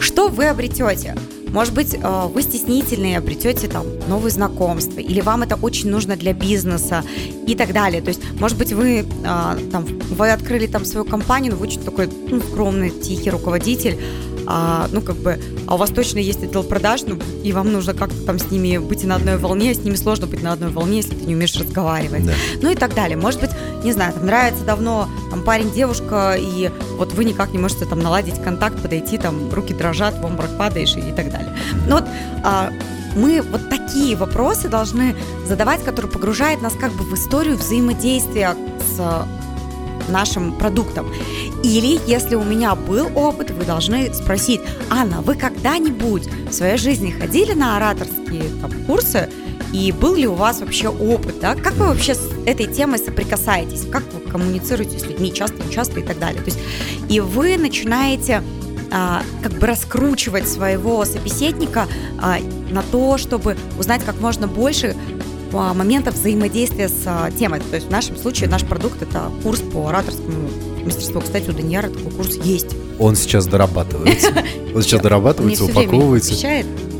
что 0.00 0.28
вы 0.28 0.46
обретете? 0.46 1.14
Может 1.48 1.74
быть, 1.74 1.94
э, 1.94 2.28
вы 2.32 2.42
стеснительные, 2.42 3.18
обретете 3.18 3.68
там 3.68 3.86
новые 4.08 4.30
знакомства, 4.30 5.00
или 5.00 5.20
вам 5.20 5.42
это 5.42 5.56
очень 5.56 5.90
нужно 5.90 6.14
для 6.14 6.34
бизнеса 6.34 7.02
и 7.46 7.54
так 7.54 7.72
далее. 7.72 8.02
То 8.02 8.08
есть, 8.08 8.20
может 8.38 8.58
быть, 8.58 8.72
вы 8.72 9.00
э, 9.00 9.04
там 9.24 9.86
вы 10.10 10.30
открыли 10.30 10.66
там 10.66 10.84
свою 10.84 11.04
компанию, 11.04 11.52
но 11.52 11.58
вы 11.58 11.66
очень 11.66 11.82
такой 11.82 12.08
ну, 12.28 12.40
скромный, 12.40 12.90
тихий 12.90 13.30
руководитель, 13.30 13.98
а, 14.50 14.88
ну, 14.92 15.02
как 15.02 15.16
бы, 15.16 15.38
а 15.66 15.74
у 15.74 15.76
вас 15.76 15.90
точно 15.90 16.20
есть 16.20 16.42
отдел 16.42 16.62
продаж, 16.62 17.02
ну, 17.06 17.18
и 17.44 17.52
вам 17.52 17.70
нужно 17.70 17.92
как-то 17.92 18.16
там 18.24 18.38
с 18.38 18.50
ними 18.50 18.78
быть 18.78 19.04
на 19.04 19.16
одной 19.16 19.36
волне, 19.36 19.74
с 19.74 19.78
ними 19.80 19.94
сложно 19.94 20.26
быть 20.26 20.42
на 20.42 20.52
одной 20.52 20.70
волне, 20.70 20.96
если 20.96 21.14
ты 21.14 21.26
не 21.26 21.34
умеешь 21.34 21.54
разговаривать. 21.54 22.24
Да. 22.24 22.32
Ну 22.62 22.70
и 22.70 22.74
так 22.74 22.94
далее. 22.94 23.18
Может 23.18 23.42
быть, 23.42 23.50
не 23.84 23.92
знаю, 23.92 24.14
там 24.14 24.24
нравится 24.24 24.64
давно 24.64 25.06
там 25.30 25.42
парень, 25.44 25.70
девушка, 25.70 26.34
и 26.38 26.70
вот 26.96 27.12
вы 27.12 27.26
никак 27.26 27.52
не 27.52 27.58
можете 27.58 27.84
там 27.84 28.00
наладить 28.00 28.42
контакт, 28.42 28.80
подойти, 28.80 29.18
там 29.18 29.52
руки 29.52 29.74
дрожат, 29.74 30.18
в 30.18 30.24
обморок 30.24 30.56
падаешь 30.56 30.96
и, 30.96 31.00
и 31.00 31.12
так 31.12 31.30
далее. 31.30 31.54
Ну 31.86 31.96
вот 31.96 32.04
а, 32.42 32.72
мы 33.16 33.42
вот 33.42 33.68
такие 33.68 34.16
вопросы 34.16 34.70
должны 34.70 35.14
задавать, 35.46 35.84
которые 35.84 36.10
погружают 36.10 36.62
нас 36.62 36.72
как 36.72 36.92
бы 36.92 37.04
в 37.04 37.12
историю 37.12 37.58
взаимодействия 37.58 38.56
с 38.96 39.28
нашим 40.08 40.52
продуктом. 40.52 41.12
Или, 41.62 42.00
если 42.06 42.34
у 42.34 42.44
меня 42.44 42.74
был 42.74 43.08
опыт, 43.14 43.50
вы 43.50 43.64
должны 43.64 44.12
спросить, 44.14 44.60
Анна, 44.90 45.22
вы 45.22 45.34
когда-нибудь 45.34 46.28
в 46.50 46.52
своей 46.52 46.78
жизни 46.78 47.10
ходили 47.10 47.52
на 47.52 47.76
ораторские 47.76 48.44
там, 48.60 48.70
курсы, 48.86 49.28
и 49.72 49.92
был 49.92 50.14
ли 50.14 50.26
у 50.26 50.34
вас 50.34 50.60
вообще 50.60 50.88
опыт, 50.88 51.40
да? 51.40 51.54
Как 51.54 51.74
вы 51.74 51.88
вообще 51.88 52.14
с 52.14 52.26
этой 52.46 52.66
темой 52.66 52.98
соприкасаетесь? 52.98 53.86
Как 53.90 54.02
вы 54.14 54.20
коммуницируете 54.30 54.98
с 54.98 55.04
людьми 55.04 55.32
часто, 55.32 55.62
не 55.62 55.70
часто 55.70 56.00
и 56.00 56.02
так 56.02 56.18
далее? 56.18 56.40
То 56.40 56.50
есть, 56.50 56.58
и 57.08 57.20
вы 57.20 57.58
начинаете 57.58 58.42
а, 58.90 59.22
как 59.42 59.52
бы 59.52 59.66
раскручивать 59.66 60.48
своего 60.48 61.04
собеседника 61.04 61.86
а, 62.20 62.38
на 62.70 62.82
то, 62.82 63.18
чтобы 63.18 63.56
узнать 63.78 64.04
как 64.04 64.20
можно 64.20 64.46
больше 64.46 64.96
моментов 65.52 66.14
взаимодействия 66.14 66.88
с 66.88 67.02
а, 67.06 67.30
темой. 67.30 67.60
То 67.60 67.76
есть 67.76 67.88
в 67.88 67.90
нашем 67.90 68.16
случае 68.16 68.48
наш 68.48 68.64
продукт 68.64 69.02
это 69.02 69.30
курс 69.42 69.60
по 69.60 69.88
ораторскому 69.88 70.48
мастерству. 70.84 71.20
Кстати, 71.20 71.50
у 71.50 71.52
Даньяра 71.52 71.88
такой 71.88 72.12
курс 72.12 72.36
есть. 72.36 72.74
Он 72.98 73.14
сейчас 73.14 73.46
дорабатывается. 73.46 74.32
Он 74.74 74.82
сейчас 74.82 75.00
дорабатывается, 75.00 75.64
упаковывается. 75.64 76.34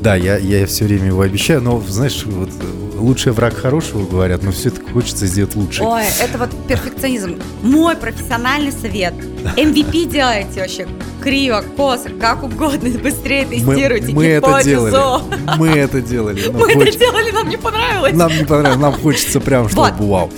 Да, 0.00 0.14
я, 0.14 0.38
я 0.38 0.66
все 0.66 0.84
время 0.84 1.06
его 1.06 1.22
обещаю, 1.22 1.60
но, 1.60 1.82
знаешь, 1.88 2.24
вот 2.24 2.50
лучший 2.98 3.32
враг 3.32 3.54
хорошего, 3.54 4.06
говорят, 4.06 4.42
но 4.42 4.52
все-таки 4.52 4.90
хочется 4.90 5.26
сделать 5.26 5.54
лучше. 5.56 5.82
Ой, 5.82 6.02
это 6.20 6.38
вот 6.38 6.50
перфекционизм. 6.66 7.40
Мой 7.62 7.96
профессиональный 7.96 8.72
совет. 8.72 9.14
MVP 9.56 10.06
делайте 10.06 10.60
вообще 10.60 10.86
криво, 11.22 11.64
косо, 11.76 12.10
как 12.20 12.42
угодно, 12.42 12.90
быстрее 12.98 13.44
тестируйте. 13.46 14.08
Мы, 14.08 14.14
мы 14.14 14.26
это 14.26 14.62
делали. 14.62 14.96
Мы 15.58 15.68
это 15.68 16.00
делали. 16.00 16.48
Мы 16.50 16.72
это 16.72 16.98
делали, 16.98 17.30
нам 17.30 17.48
не 17.48 17.56
понравилось. 17.56 18.14
Нам 18.14 18.36
не 18.36 18.44
понравилось, 18.44 18.80
нам 18.80 18.92
хочется 18.94 19.40
прям, 19.40 19.68
чтобы 19.68 19.90
вот. 19.98 20.00
вау. 20.00 20.30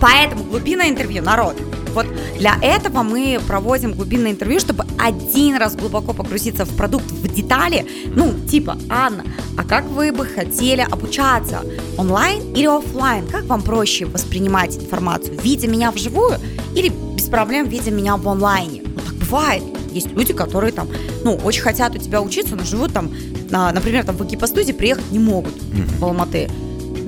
Поэтому 0.00 0.44
глубина 0.44 0.88
интервью, 0.88 1.22
народ. 1.22 1.56
Вот 1.94 2.06
для 2.38 2.58
этого 2.60 3.02
мы 3.02 3.40
проводим 3.46 3.92
глубинное 3.92 4.32
интервью, 4.32 4.60
чтобы 4.60 4.84
один 4.98 5.56
раз 5.56 5.76
глубоко 5.76 6.12
погрузиться 6.12 6.64
в 6.64 6.76
продукт, 6.76 7.04
в 7.04 7.34
детали. 7.34 7.86
Ну, 8.06 8.34
типа, 8.48 8.76
Анна, 8.88 9.24
а 9.56 9.64
как 9.64 9.84
вы 9.86 10.12
бы 10.12 10.26
хотели 10.26 10.80
обучаться? 10.80 11.60
Онлайн 11.96 12.42
или 12.54 12.66
офлайн? 12.66 13.26
Как 13.26 13.44
вам 13.44 13.62
проще 13.62 14.06
воспринимать 14.06 14.76
информацию? 14.76 15.38
Видя 15.40 15.68
меня 15.68 15.90
вживую 15.90 16.38
или 16.74 16.88
без 16.88 17.24
проблем 17.24 17.68
видя 17.68 17.90
меня 17.90 18.16
в 18.16 18.28
онлайне? 18.28 18.82
Ну, 18.84 19.00
так 19.00 19.14
бывает. 19.14 19.62
Есть 19.92 20.10
люди, 20.10 20.32
которые 20.32 20.72
там, 20.72 20.88
ну, 21.22 21.36
очень 21.44 21.62
хотят 21.62 21.94
у 21.94 21.98
тебя 21.98 22.20
учиться, 22.20 22.56
но 22.56 22.64
живут 22.64 22.92
там, 22.92 23.12
на, 23.50 23.70
например, 23.70 24.04
там 24.04 24.16
в 24.16 24.26
экипостудии 24.26 24.72
приехать 24.72 25.10
не 25.12 25.20
могут 25.20 25.54
mm-hmm. 25.54 25.98
в 25.98 26.04
Алматы. 26.04 26.50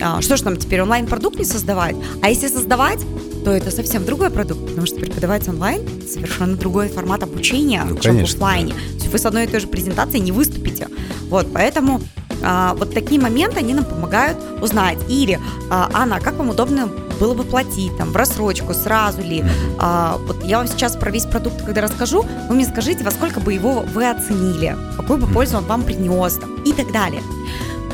А, 0.01 0.21
что 0.21 0.37
ж 0.37 0.43
нам 0.43 0.57
теперь 0.57 0.83
онлайн-продукт 0.83 1.39
не 1.39 1.45
создавать? 1.45 1.97
А 2.23 2.31
если 2.31 2.49
создавать, 2.49 3.01
то 3.47 3.53
это 3.53 3.71
совсем 3.71 4.05
другой 4.05 4.31
продукт, 4.31 4.67
потому 4.67 4.89
что 4.89 4.97
преподавать 4.97 5.49
онлайн 5.49 5.81
совершенно 6.13 6.57
другой 6.57 6.89
формат 6.89 7.23
обучения, 7.23 7.85
ну, 7.85 7.95
чем 7.95 8.15
конечно, 8.15 8.27
в 8.27 8.43
офлайне. 8.43 8.73
Да. 8.73 8.79
То 8.81 8.95
есть 8.95 9.13
вы 9.13 9.19
с 9.19 9.25
одной 9.25 9.45
и 9.45 9.47
той 9.47 9.61
же 9.61 9.69
презентацией 9.69 10.21
не 10.21 10.33
выступите. 10.33 10.89
Вот, 11.29 11.47
поэтому 11.53 12.01
а, 12.43 12.75
вот 12.75 12.93
такие 12.93 13.21
моменты, 13.21 13.61
они 13.61 13.73
нам 13.73 13.85
помогают 13.85 14.37
узнать. 14.61 14.99
Или, 15.09 15.39
а, 15.71 15.89
Анна, 15.93 16.19
как 16.19 16.35
вам 16.39 16.51
удобно 16.51 16.89
было 17.21 17.35
бы 17.35 17.45
платить, 17.45 17.97
там, 17.97 18.11
в 18.11 18.17
рассрочку, 18.17 18.75
сразу 18.75 19.23
ли. 19.23 19.45
А, 19.79 20.19
вот 20.27 20.43
я 20.43 20.59
вам 20.59 20.67
сейчас 20.67 20.97
про 20.97 21.13
весь 21.13 21.25
продукт, 21.25 21.63
когда 21.65 21.83
расскажу, 21.83 22.27
вы 22.49 22.55
мне 22.57 22.65
скажите, 22.65 23.05
во 23.05 23.13
сколько 23.13 23.39
бы 23.39 23.53
его 23.53 23.85
вы 23.95 24.11
оценили, 24.11 24.77
какую 24.97 25.21
бы 25.21 25.29
пользу 25.29 25.59
он 25.59 25.67
вам 25.67 25.85
принес, 25.85 26.35
там, 26.39 26.57
и 26.65 26.73
так 26.73 26.91
далее. 26.91 27.23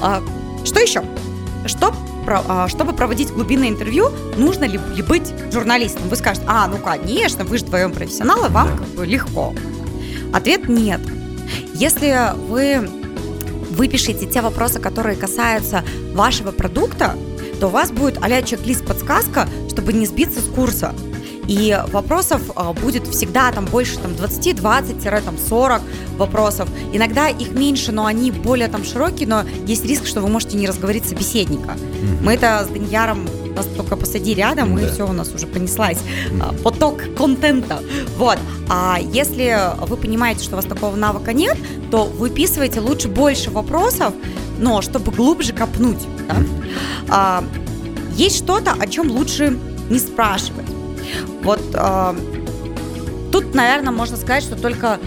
А, 0.00 0.22
что 0.64 0.80
еще? 0.80 1.02
Что 1.66 1.88
а, 1.88 2.11
чтобы 2.68 2.92
проводить 2.92 3.32
глубинное 3.32 3.68
интервью, 3.68 4.10
нужно 4.36 4.64
ли, 4.64 4.78
ли 4.94 5.02
быть 5.02 5.32
журналистом? 5.52 6.08
Вы 6.08 6.16
скажете, 6.16 6.46
а, 6.48 6.66
ну 6.66 6.78
конечно, 6.78 7.44
вы 7.44 7.58
же 7.58 7.64
вдвоем 7.64 7.92
профессионалы, 7.92 8.48
вам 8.48 8.68
да. 8.68 8.76
как 8.78 8.88
бы 8.88 9.06
легко. 9.06 9.54
Ответ 10.32 10.68
нет. 10.68 11.00
Если 11.74 12.16
вы 12.48 12.88
выпишите 13.70 14.26
те 14.26 14.40
вопросы, 14.40 14.78
которые 14.80 15.16
касаются 15.16 15.84
вашего 16.14 16.52
продукта, 16.52 17.16
то 17.60 17.68
у 17.68 17.70
вас 17.70 17.90
будет 17.90 18.18
а 18.20 18.42
чек-лист 18.42 18.86
подсказка, 18.86 19.48
чтобы 19.68 19.92
не 19.92 20.06
сбиться 20.06 20.40
с 20.40 20.44
курса. 20.44 20.94
И 21.48 21.76
вопросов 21.92 22.40
а, 22.54 22.72
будет 22.72 23.06
всегда 23.08 23.50
там 23.52 23.64
больше 23.66 23.98
там 23.98 24.14
20, 24.14 24.56
20, 24.56 25.24
там 25.24 25.36
40 25.38 25.82
вопросов. 26.16 26.68
Иногда 26.92 27.28
их 27.28 27.52
меньше, 27.52 27.92
но 27.92 28.06
они 28.06 28.30
более 28.30 28.68
там 28.68 28.84
широкие, 28.84 29.28
но 29.28 29.42
есть 29.66 29.84
риск, 29.84 30.06
что 30.06 30.20
вы 30.20 30.28
можете 30.28 30.56
не 30.56 30.66
разговорить 30.68 31.04
собеседника. 31.04 31.72
Mm-hmm. 31.72 32.22
Мы 32.22 32.34
это 32.34 32.64
с 32.64 32.68
Данияром 32.68 33.26
нас 33.54 33.66
только 33.76 33.96
посади 33.96 34.34
рядом, 34.34 34.76
да. 34.76 34.82
и 34.82 34.90
все 34.90 35.06
у 35.06 35.12
нас 35.12 35.32
уже 35.34 35.46
понеслась. 35.46 35.98
Mm-hmm. 35.98 36.62
Поток 36.62 37.02
контента. 37.16 37.80
Вот. 38.16 38.38
А 38.68 38.98
если 39.00 39.58
вы 39.86 39.96
понимаете, 39.96 40.44
что 40.44 40.54
у 40.54 40.56
вас 40.56 40.64
такого 40.64 40.96
навыка 40.96 41.32
нет, 41.32 41.56
то 41.90 42.04
выписывайте 42.04 42.80
лучше 42.80 43.08
больше 43.08 43.50
вопросов, 43.50 44.14
но 44.58 44.80
чтобы 44.80 45.12
глубже 45.12 45.52
копнуть. 45.52 46.00
Да? 46.28 46.34
Mm-hmm. 46.34 47.06
А, 47.08 47.44
есть 48.14 48.36
что-то, 48.36 48.72
о 48.78 48.86
чем 48.86 49.10
лучше 49.10 49.58
не 49.90 49.98
спрашивать. 49.98 50.66
Вот 51.42 51.62
э, 51.74 52.14
тут, 53.30 53.54
наверное, 53.54 53.92
можно 53.92 54.16
сказать, 54.16 54.42
что 54.42 54.56
только 54.56 54.98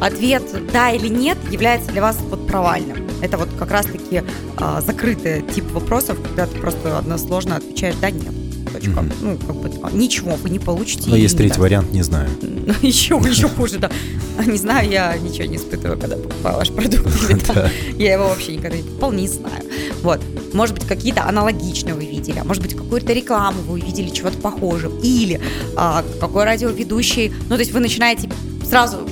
ответ 0.00 0.42
«да» 0.72 0.90
или 0.90 1.08
«нет» 1.08 1.38
является 1.50 1.90
для 1.90 2.02
вас 2.02 2.18
вот 2.28 2.46
провальным. 2.46 2.98
Это 3.22 3.38
вот 3.38 3.48
как 3.58 3.70
раз-таки 3.70 4.22
э, 4.58 4.80
закрытый 4.86 5.42
тип 5.42 5.70
вопросов, 5.72 6.18
когда 6.22 6.46
ты 6.46 6.58
просто 6.58 6.98
односложно 6.98 7.56
отвечаешь 7.56 7.96
«да», 8.00 8.10
«нет». 8.10 8.32
Точка. 8.72 8.90
Mm-hmm. 8.90 9.12
Ну, 9.20 9.36
как 9.36 9.56
бы 9.56 9.70
ничего 9.96 10.34
вы 10.34 10.50
не 10.50 10.58
получите. 10.58 11.08
Но 11.08 11.16
есть 11.16 11.36
третий 11.36 11.60
вариант, 11.60 11.92
не 11.92 12.02
знаю. 12.02 12.28
еще, 12.82 13.14
еще 13.24 13.48
хуже, 13.48 13.78
да. 13.78 13.90
Не 14.46 14.58
знаю, 14.58 14.90
я 14.90 15.16
ничего 15.16 15.44
не 15.44 15.58
испытываю, 15.58 15.96
когда 15.96 16.16
покупаю 16.16 16.56
ваш 16.56 16.72
продукт. 16.72 17.06
Я 17.96 18.14
его 18.14 18.28
вообще 18.28 18.56
никогда 18.56 18.76
не 18.76 18.82
покупал, 18.82 19.12
не 19.12 19.28
знаю. 19.28 19.62
Вот. 20.02 20.20
Может 20.54 20.74
быть, 20.74 20.86
какие-то 20.86 21.24
аналогичные 21.24 21.94
вы 21.94 22.04
видели, 22.04 22.38
а 22.38 22.44
может 22.44 22.62
быть, 22.62 22.74
какую-то 22.74 23.12
рекламу 23.12 23.60
вы 23.62 23.74
увидели, 23.74 24.08
чего-то 24.10 24.38
похожего. 24.38 24.98
Или 25.02 25.40
а, 25.76 26.04
какой 26.20 26.44
радиоведущий. 26.44 27.32
Ну, 27.48 27.56
то 27.56 27.60
есть 27.60 27.72
вы 27.72 27.80
начинаете 27.80 28.30
сразу 28.66 29.06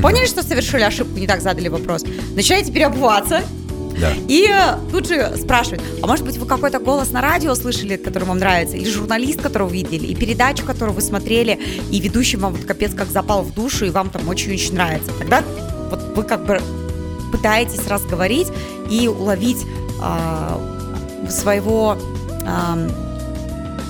Поняли, 0.00 0.26
что 0.26 0.42
совершили 0.42 0.82
ошибку, 0.82 1.18
не 1.18 1.26
так 1.26 1.42
задали 1.42 1.68
вопрос? 1.68 2.02
Начинаете 2.34 2.72
переобуваться, 2.72 3.42
да. 4.00 4.12
И 4.26 4.48
тут 4.90 5.06
же 5.06 5.36
спрашивают, 5.36 5.82
а 6.02 6.06
может 6.06 6.24
быть 6.24 6.36
вы 6.36 6.46
какой-то 6.46 6.78
голос 6.78 7.10
на 7.10 7.20
радио 7.20 7.54
слышали, 7.54 7.96
который 7.96 8.24
вам 8.24 8.38
нравится, 8.38 8.76
или 8.76 8.88
журналист, 8.88 9.40
которого 9.40 9.68
видели, 9.68 10.06
и 10.06 10.14
передачу, 10.14 10.64
которую 10.64 10.94
вы 10.94 11.02
смотрели, 11.02 11.60
и 11.90 12.00
ведущий 12.00 12.36
вам 12.36 12.54
вот 12.54 12.64
капец 12.64 12.94
как 12.94 13.08
запал 13.08 13.42
в 13.42 13.54
душу, 13.54 13.84
и 13.84 13.90
вам 13.90 14.10
там 14.10 14.26
очень-очень 14.28 14.74
нравится. 14.74 15.12
Тогда 15.18 15.44
вот 15.90 16.16
вы 16.16 16.22
как 16.22 16.46
бы 16.46 16.60
пытаетесь 17.30 17.86
разговорить 17.86 18.48
и 18.90 19.08
уловить 19.08 19.58
э, 19.58 19.81
своего 21.28 21.96
э, 22.44 22.88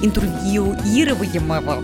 интервьюируемого, 0.02 1.82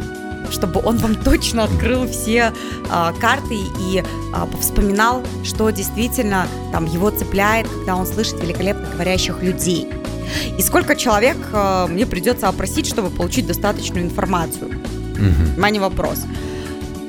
чтобы 0.51 0.81
он 0.85 0.99
вам 0.99 1.15
точно 1.15 1.65
открыл 1.65 2.07
все 2.07 2.53
э, 2.53 3.13
карты 3.21 3.55
и 3.55 4.03
э, 4.03 4.59
вспоминал, 4.61 5.23
что 5.45 5.71
действительно 5.71 6.47
там 6.73 6.87
его 6.87 7.11
цепляет, 7.11 7.69
когда 7.69 7.97
он 7.97 8.07
слышит 8.07 8.41
великолепно 8.43 8.87
говорящих 8.93 9.43
людей. 9.43 9.89
И 10.59 10.63
сколько 10.63 10.97
человек 10.97 11.37
э, 11.53 11.87
мне 11.89 12.07
придется 12.07 12.49
опросить, 12.49 12.87
чтобы 12.87 13.11
получить 13.11 13.47
достаточную 13.47 14.05
информацию? 14.05 14.69
Угу. 14.69 15.67
Не 15.71 15.81
вопрос. 15.81 16.25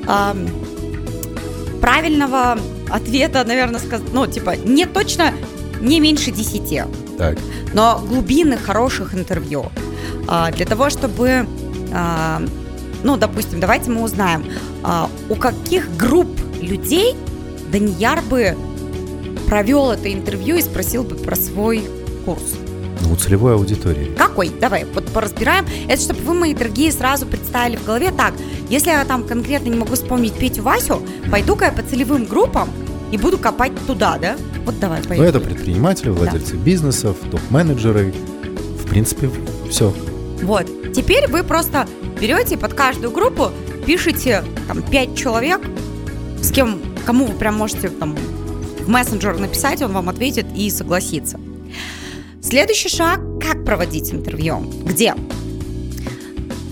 Э, 0.06 0.34
правильного 1.80 2.58
ответа, 2.90 3.44
наверное, 3.44 3.80
сказать, 3.80 4.06
ну, 4.12 4.26
типа, 4.26 4.56
не 4.56 4.86
точно 4.86 5.32
не 5.80 6.00
меньше 6.00 6.30
10. 6.30 6.84
Так. 7.20 7.36
Но 7.74 8.02
глубины 8.08 8.56
хороших 8.56 9.14
интервью. 9.14 9.66
А, 10.26 10.50
для 10.50 10.64
того, 10.64 10.88
чтобы, 10.88 11.46
а, 11.92 12.40
ну, 13.04 13.18
допустим, 13.18 13.60
давайте 13.60 13.90
мы 13.90 14.02
узнаем, 14.02 14.42
а, 14.82 15.10
у 15.28 15.34
каких 15.34 15.94
групп 15.98 16.30
людей 16.62 17.14
Данияр 17.70 18.22
бы 18.22 18.56
провел 19.46 19.90
это 19.90 20.10
интервью 20.10 20.56
и 20.56 20.62
спросил 20.62 21.02
бы 21.04 21.14
про 21.14 21.36
свой 21.36 21.84
курс. 22.24 22.54
Ну, 23.02 23.14
целевой 23.16 23.52
аудитории. 23.52 24.14
Какой? 24.16 24.48
Давай, 24.48 24.86
вот 24.86 25.04
поразбираем. 25.12 25.66
Это 25.88 26.00
чтобы 26.00 26.20
вы, 26.20 26.32
мои 26.32 26.54
дорогие, 26.54 26.90
сразу 26.90 27.26
представили 27.26 27.76
в 27.76 27.84
голове. 27.84 28.12
Так, 28.12 28.32
если 28.70 28.88
я 28.88 29.04
там 29.04 29.24
конкретно 29.24 29.68
не 29.68 29.76
могу 29.76 29.94
вспомнить 29.94 30.32
Петю 30.32 30.62
Васю, 30.62 31.02
пойду-ка 31.30 31.66
я 31.66 31.72
по 31.72 31.82
целевым 31.82 32.24
группам 32.24 32.70
и 33.12 33.18
буду 33.18 33.36
копать 33.36 33.72
туда, 33.86 34.16
да? 34.16 34.36
Вот 34.64 34.78
давай, 34.78 35.02
поехали. 35.02 35.18
Ну, 35.18 35.24
это 35.24 35.40
предприниматели, 35.40 36.10
владельцы 36.10 36.56
да. 36.56 36.62
бизнесов, 36.62 37.16
топ-менеджеры. 37.30 38.12
В 38.78 38.88
принципе, 38.88 39.30
все. 39.70 39.94
Вот. 40.42 40.66
Теперь 40.92 41.28
вы 41.28 41.44
просто 41.44 41.86
берете 42.20 42.56
под 42.56 42.74
каждую 42.74 43.12
группу 43.12 43.52
пишите 43.86 44.44
там 44.68 44.82
5 44.82 45.16
человек, 45.16 45.60
с 46.40 46.50
кем, 46.52 46.80
кому 47.04 47.26
вы 47.26 47.34
прям 47.34 47.56
можете 47.56 47.88
там 47.88 48.16
в 48.78 48.88
мессенджер 48.88 49.38
написать, 49.38 49.82
он 49.82 49.92
вам 49.92 50.08
ответит 50.08 50.46
и 50.54 50.70
согласится. 50.70 51.40
Следующий 52.42 52.88
шаг– 52.88 53.20
как 53.40 53.64
проводить 53.64 54.12
интервью? 54.12 54.60
Где? 54.84 55.14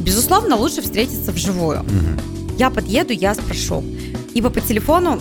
Безусловно, 0.00 0.56
лучше 0.56 0.80
встретиться 0.80 1.32
вживую. 1.32 1.80
Угу. 1.80 2.56
Я 2.56 2.70
подъеду, 2.70 3.12
я 3.12 3.34
спрошу. 3.34 3.84
Ибо 4.34 4.50
по 4.50 4.60
телефону 4.60 5.20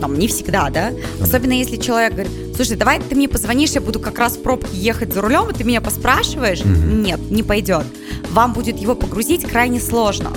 там 0.00 0.18
не 0.18 0.28
всегда, 0.28 0.70
да? 0.70 0.92
Особенно 1.20 1.52
если 1.52 1.76
человек 1.76 2.12
говорит, 2.12 2.32
слушай, 2.56 2.76
давай 2.76 3.00
ты 3.00 3.14
мне 3.14 3.28
позвонишь, 3.28 3.70
я 3.70 3.80
буду 3.80 4.00
как 4.00 4.18
раз 4.18 4.36
в 4.36 4.42
пробке 4.42 4.76
ехать 4.76 5.12
за 5.12 5.20
рулем, 5.20 5.50
и 5.50 5.54
ты 5.54 5.64
меня 5.64 5.80
поспрашиваешь. 5.80 6.60
Mm-hmm. 6.60 7.02
Нет, 7.02 7.30
не 7.30 7.42
пойдет. 7.42 7.84
Вам 8.30 8.52
будет 8.52 8.78
его 8.78 8.94
погрузить 8.94 9.44
крайне 9.44 9.80
сложно. 9.80 10.30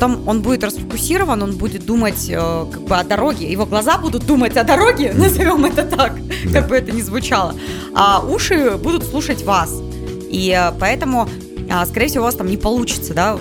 Потом 0.00 0.26
он 0.26 0.40
будет 0.40 0.64
расфокусирован, 0.64 1.42
он 1.42 1.56
будет 1.58 1.84
думать 1.84 2.26
э, 2.30 2.66
как 2.72 2.82
бы 2.82 2.96
о 2.96 3.04
дороге, 3.04 3.52
его 3.52 3.66
глаза 3.66 3.98
будут 3.98 4.24
думать 4.24 4.56
о 4.56 4.64
дороге, 4.64 5.12
назовем 5.16 5.66
это 5.66 5.82
так, 5.82 6.14
как 6.54 6.68
бы 6.68 6.76
это 6.76 6.90
ни 6.90 7.02
звучало, 7.02 7.54
а 7.94 8.20
уши 8.20 8.78
будут 8.82 9.04
слушать 9.04 9.44
вас. 9.44 9.70
И 10.30 10.56
э, 10.56 10.72
поэтому, 10.80 11.28
э, 11.68 11.84
скорее 11.84 12.06
всего, 12.06 12.22
у 12.22 12.24
вас 12.24 12.34
там 12.34 12.46
не 12.46 12.56
получится, 12.56 13.12
да, 13.12 13.38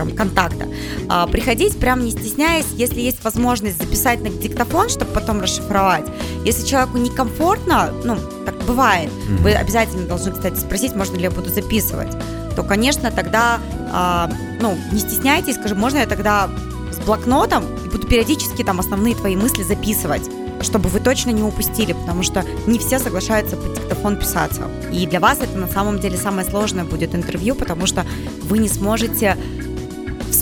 прям 0.00 0.16
контакта. 0.16 0.66
А, 1.08 1.26
приходить 1.26 1.78
прям 1.78 2.04
не 2.04 2.10
стесняясь, 2.10 2.66
если 2.76 3.00
есть 3.00 3.22
возможность 3.24 3.78
записать 3.78 4.22
на 4.22 4.30
диктофон, 4.30 4.88
чтобы 4.88 5.12
потом 5.12 5.40
расшифровать. 5.40 6.06
Если 6.44 6.66
человеку 6.66 6.98
некомфортно, 6.98 7.92
ну, 8.04 8.16
так 8.44 8.56
бывает, 8.66 9.10
вы 9.40 9.52
обязательно 9.52 10.06
должны, 10.06 10.32
кстати, 10.32 10.58
спросить, 10.58 10.94
можно 10.94 11.16
ли 11.16 11.22
я 11.22 11.30
буду 11.30 11.50
записывать, 11.50 12.10
то, 12.56 12.62
конечно, 12.62 13.10
тогда, 13.10 13.60
а, 13.92 14.30
ну, 14.60 14.76
не 14.92 15.00
стесняйтесь, 15.00 15.56
скажи, 15.56 15.74
можно 15.74 15.98
я 15.98 16.06
тогда 16.06 16.48
с 16.90 17.04
блокнотом 17.04 17.64
и 17.84 17.88
буду 17.88 18.06
периодически 18.06 18.64
там 18.64 18.80
основные 18.80 19.14
твои 19.14 19.36
мысли 19.36 19.62
записывать 19.62 20.28
чтобы 20.62 20.88
вы 20.88 21.00
точно 21.00 21.30
не 21.30 21.42
упустили, 21.42 21.92
потому 21.92 22.22
что 22.22 22.44
не 22.66 22.78
все 22.78 22.98
соглашаются 22.98 23.56
по 23.56 23.68
диктофон 23.68 24.16
писаться. 24.16 24.68
И 24.92 25.06
для 25.06 25.20
вас 25.20 25.40
это 25.40 25.56
на 25.56 25.68
самом 25.68 25.98
деле 25.98 26.16
самое 26.16 26.48
сложное 26.48 26.84
будет 26.84 27.14
интервью, 27.14 27.54
потому 27.54 27.86
что 27.86 28.04
вы 28.42 28.58
не 28.58 28.68
сможете 28.68 29.36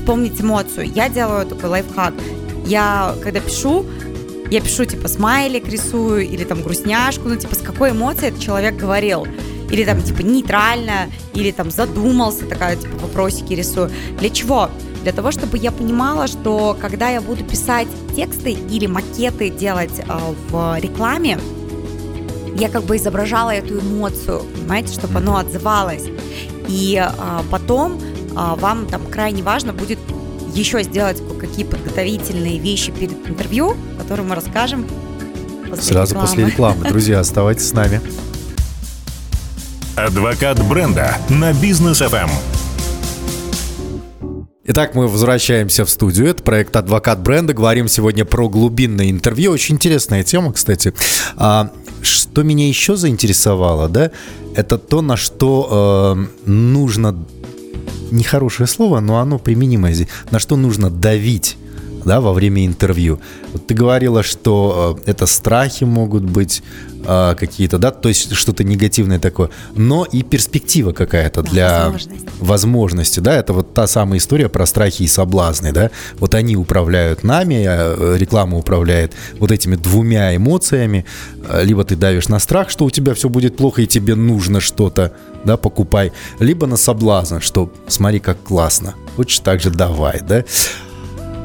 вспомнить 0.08 0.40
эмоцию. 0.40 0.90
Я 0.90 1.10
делаю 1.10 1.44
такой 1.44 1.68
лайфхак. 1.68 2.14
Я, 2.64 3.14
когда 3.22 3.40
пишу, 3.40 3.84
я 4.50 4.62
пишу, 4.62 4.86
типа, 4.86 5.06
смайлик 5.06 5.68
рисую 5.68 6.26
или 6.26 6.44
там 6.44 6.62
грустняшку, 6.62 7.28
ну, 7.28 7.36
типа, 7.36 7.54
с 7.54 7.58
какой 7.58 7.90
эмоцией 7.90 8.28
этот 8.28 8.40
человек 8.40 8.74
говорил. 8.76 9.26
Или 9.70 9.84
там, 9.84 10.00
типа, 10.00 10.22
нейтрально, 10.22 11.10
или 11.34 11.50
там 11.50 11.70
задумался, 11.70 12.46
такая, 12.46 12.76
типа, 12.76 12.96
вопросики 13.02 13.52
рисую. 13.52 13.90
Для 14.18 14.30
чего? 14.30 14.70
Для 15.02 15.12
того, 15.12 15.30
чтобы 15.30 15.58
я 15.58 15.72
понимала, 15.72 16.26
что 16.26 16.74
когда 16.80 17.10
я 17.10 17.20
буду 17.20 17.44
писать 17.44 17.88
тексты 18.16 18.52
или 18.52 18.86
макеты 18.86 19.50
делать 19.50 19.98
э, 19.98 20.04
в 20.48 20.78
рекламе, 20.80 21.38
я 22.56 22.70
как 22.70 22.84
бы 22.84 22.96
изображала 22.96 23.50
эту 23.50 23.78
эмоцию, 23.78 24.40
понимаете, 24.54 24.94
чтобы 24.94 25.18
оно 25.18 25.36
отзывалось. 25.36 26.04
И 26.66 26.96
а, 26.96 27.42
потом 27.50 27.98
вам 28.56 28.86
там 28.86 29.06
крайне 29.06 29.42
важно 29.42 29.72
будет 29.72 29.98
еще 30.54 30.82
сделать 30.82 31.22
какие 31.38 31.64
подготовительные 31.64 32.58
вещи 32.58 32.92
перед 32.92 33.28
интервью, 33.28 33.76
которые 33.98 34.26
мы 34.26 34.34
расскажем 34.34 34.86
после 35.68 35.82
Сразу 35.82 36.14
рекламы. 36.14 36.28
после 36.28 36.46
рекламы. 36.46 36.88
Друзья, 36.88 37.20
оставайтесь 37.20 37.68
с 37.68 37.72
нами. 37.72 38.00
Адвокат 39.96 40.64
бренда 40.66 41.16
на 41.28 41.52
бизнес 41.52 42.00
FM. 42.00 42.30
Итак, 44.70 44.94
мы 44.94 45.08
возвращаемся 45.08 45.84
в 45.86 45.90
студию. 45.90 46.28
Это 46.28 46.42
проект 46.42 46.76
«Адвокат 46.76 47.20
бренда». 47.20 47.54
Говорим 47.54 47.88
сегодня 47.88 48.26
про 48.26 48.50
глубинное 48.50 49.10
интервью. 49.10 49.52
Очень 49.52 49.76
интересная 49.76 50.22
тема, 50.24 50.52
кстати. 50.52 50.92
А, 51.36 51.70
что 52.02 52.42
меня 52.42 52.68
еще 52.68 52.94
заинтересовало, 52.94 53.88
да, 53.88 54.10
это 54.54 54.76
то, 54.76 55.00
на 55.00 55.16
что 55.16 56.18
э, 56.18 56.48
нужно 56.50 57.16
нехорошее 58.10 58.66
слово, 58.66 59.00
но 59.00 59.18
оно 59.18 59.38
применимое 59.38 59.92
здесь, 59.92 60.08
на 60.30 60.38
что 60.38 60.56
нужно 60.56 60.90
давить 60.90 61.56
да, 62.08 62.20
во 62.20 62.32
время 62.32 62.66
интервью. 62.66 63.20
Вот 63.52 63.66
ты 63.66 63.74
говорила, 63.74 64.22
что 64.22 64.98
э, 65.06 65.10
это 65.10 65.26
страхи 65.26 65.84
могут 65.84 66.24
быть 66.24 66.62
э, 67.04 67.34
какие-то, 67.38 67.78
да, 67.78 67.90
то 67.90 68.08
есть 68.08 68.32
что-то 68.32 68.64
негативное 68.64 69.18
такое, 69.18 69.50
но 69.76 70.04
и 70.04 70.22
перспектива 70.22 70.92
какая-то 70.92 71.42
да, 71.42 71.50
для 71.50 71.84
возможности. 71.84 72.28
возможности, 72.40 73.20
да, 73.20 73.36
это 73.36 73.52
вот 73.52 73.74
та 73.74 73.86
самая 73.86 74.18
история 74.18 74.48
про 74.48 74.66
страхи 74.66 75.02
и 75.02 75.06
соблазны, 75.06 75.72
да, 75.72 75.90
вот 76.18 76.34
они 76.34 76.56
управляют 76.56 77.24
нами, 77.24 77.64
а 77.66 78.16
реклама 78.16 78.56
управляет 78.56 79.12
вот 79.38 79.52
этими 79.52 79.76
двумя 79.76 80.34
эмоциями, 80.34 81.04
э, 81.46 81.62
либо 81.64 81.84
ты 81.84 81.94
давишь 81.94 82.28
на 82.28 82.38
страх, 82.38 82.70
что 82.70 82.86
у 82.86 82.90
тебя 82.90 83.12
все 83.12 83.28
будет 83.28 83.56
плохо 83.56 83.82
и 83.82 83.86
тебе 83.86 84.14
нужно 84.14 84.60
что-то, 84.60 85.12
да, 85.44 85.58
покупай, 85.58 86.12
либо 86.40 86.66
на 86.66 86.78
соблазн, 86.78 87.40
что 87.40 87.70
смотри, 87.86 88.18
как 88.18 88.42
классно, 88.42 88.94
хочешь 89.16 89.40
так 89.40 89.60
же 89.60 89.70
давай, 89.70 90.22
да, 90.26 90.44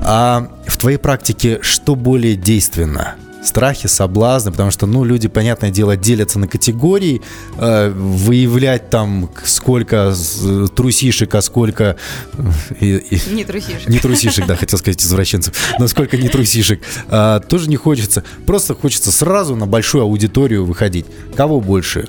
а 0.03 0.49
в 0.67 0.77
твоей 0.77 0.97
практике 0.97 1.59
что 1.61 1.95
более 1.95 2.35
действенно? 2.35 3.15
страхи, 3.43 3.87
соблазны, 3.87 4.51
потому 4.51 4.71
что, 4.71 4.85
ну, 4.85 5.03
люди, 5.03 5.27
понятное 5.27 5.69
дело, 5.69 5.95
делятся 5.95 6.39
на 6.39 6.47
категории, 6.47 7.21
э, 7.57 7.89
выявлять 7.89 8.89
там 8.89 9.29
сколько 9.43 10.13
трусишек, 10.75 11.35
а 11.35 11.41
сколько... 11.41 11.97
Э, 12.37 12.75
и, 12.79 12.95
и, 12.95 13.33
не 13.33 13.43
трусишек. 13.43 13.89
Не 13.89 13.99
трусишек, 13.99 14.45
да, 14.45 14.55
хотел 14.55 14.79
сказать 14.79 15.03
извращенцев, 15.03 15.53
но 15.79 15.87
сколько 15.87 16.17
не 16.17 16.29
трусишек, 16.29 16.81
э, 17.09 17.41
тоже 17.47 17.69
не 17.69 17.75
хочется. 17.75 18.23
Просто 18.45 18.75
хочется 18.75 19.11
сразу 19.11 19.55
на 19.55 19.67
большую 19.67 20.03
аудиторию 20.03 20.65
выходить. 20.65 21.05
Кого 21.35 21.59
больше? 21.59 22.07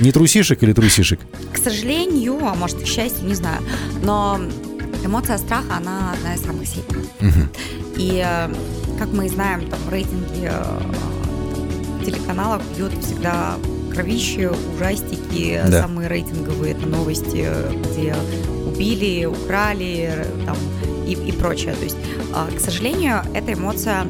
Не 0.00 0.10
трусишек 0.10 0.62
или 0.62 0.72
трусишек? 0.72 1.20
К 1.52 1.58
сожалению, 1.58 2.38
а 2.42 2.54
может, 2.54 2.82
к 2.82 2.86
счастью, 2.86 3.26
не 3.26 3.34
знаю, 3.34 3.62
но 4.02 4.40
эмоция 5.04 5.38
страха, 5.38 5.76
она 5.76 6.12
одна 6.12 6.34
из 6.34 6.42
самых 6.42 6.66
сильных. 6.66 7.04
Угу. 7.20 7.48
И, 7.96 8.22
э, 8.24 8.52
как 8.98 9.08
мы 9.12 9.28
знаем, 9.28 9.68
там 9.68 9.80
рейтинги 9.90 10.50
э, 10.50 12.04
телеканалов 12.04 12.62
бьют 12.76 12.92
всегда 13.02 13.56
кровище, 13.92 14.52
ужастики, 14.74 15.60
да. 15.66 15.82
самые 15.82 16.08
рейтинговые 16.08 16.74
это 16.74 16.86
новости, 16.86 17.48
где 17.90 18.14
убили, 18.66 19.24
украли 19.24 20.26
там, 20.44 20.56
и, 21.06 21.12
и 21.12 21.32
прочее. 21.32 21.74
То 21.74 21.84
есть, 21.84 21.96
а, 22.34 22.48
к 22.54 22.60
сожалению, 22.60 23.22
эта 23.34 23.52
эмоция 23.52 24.06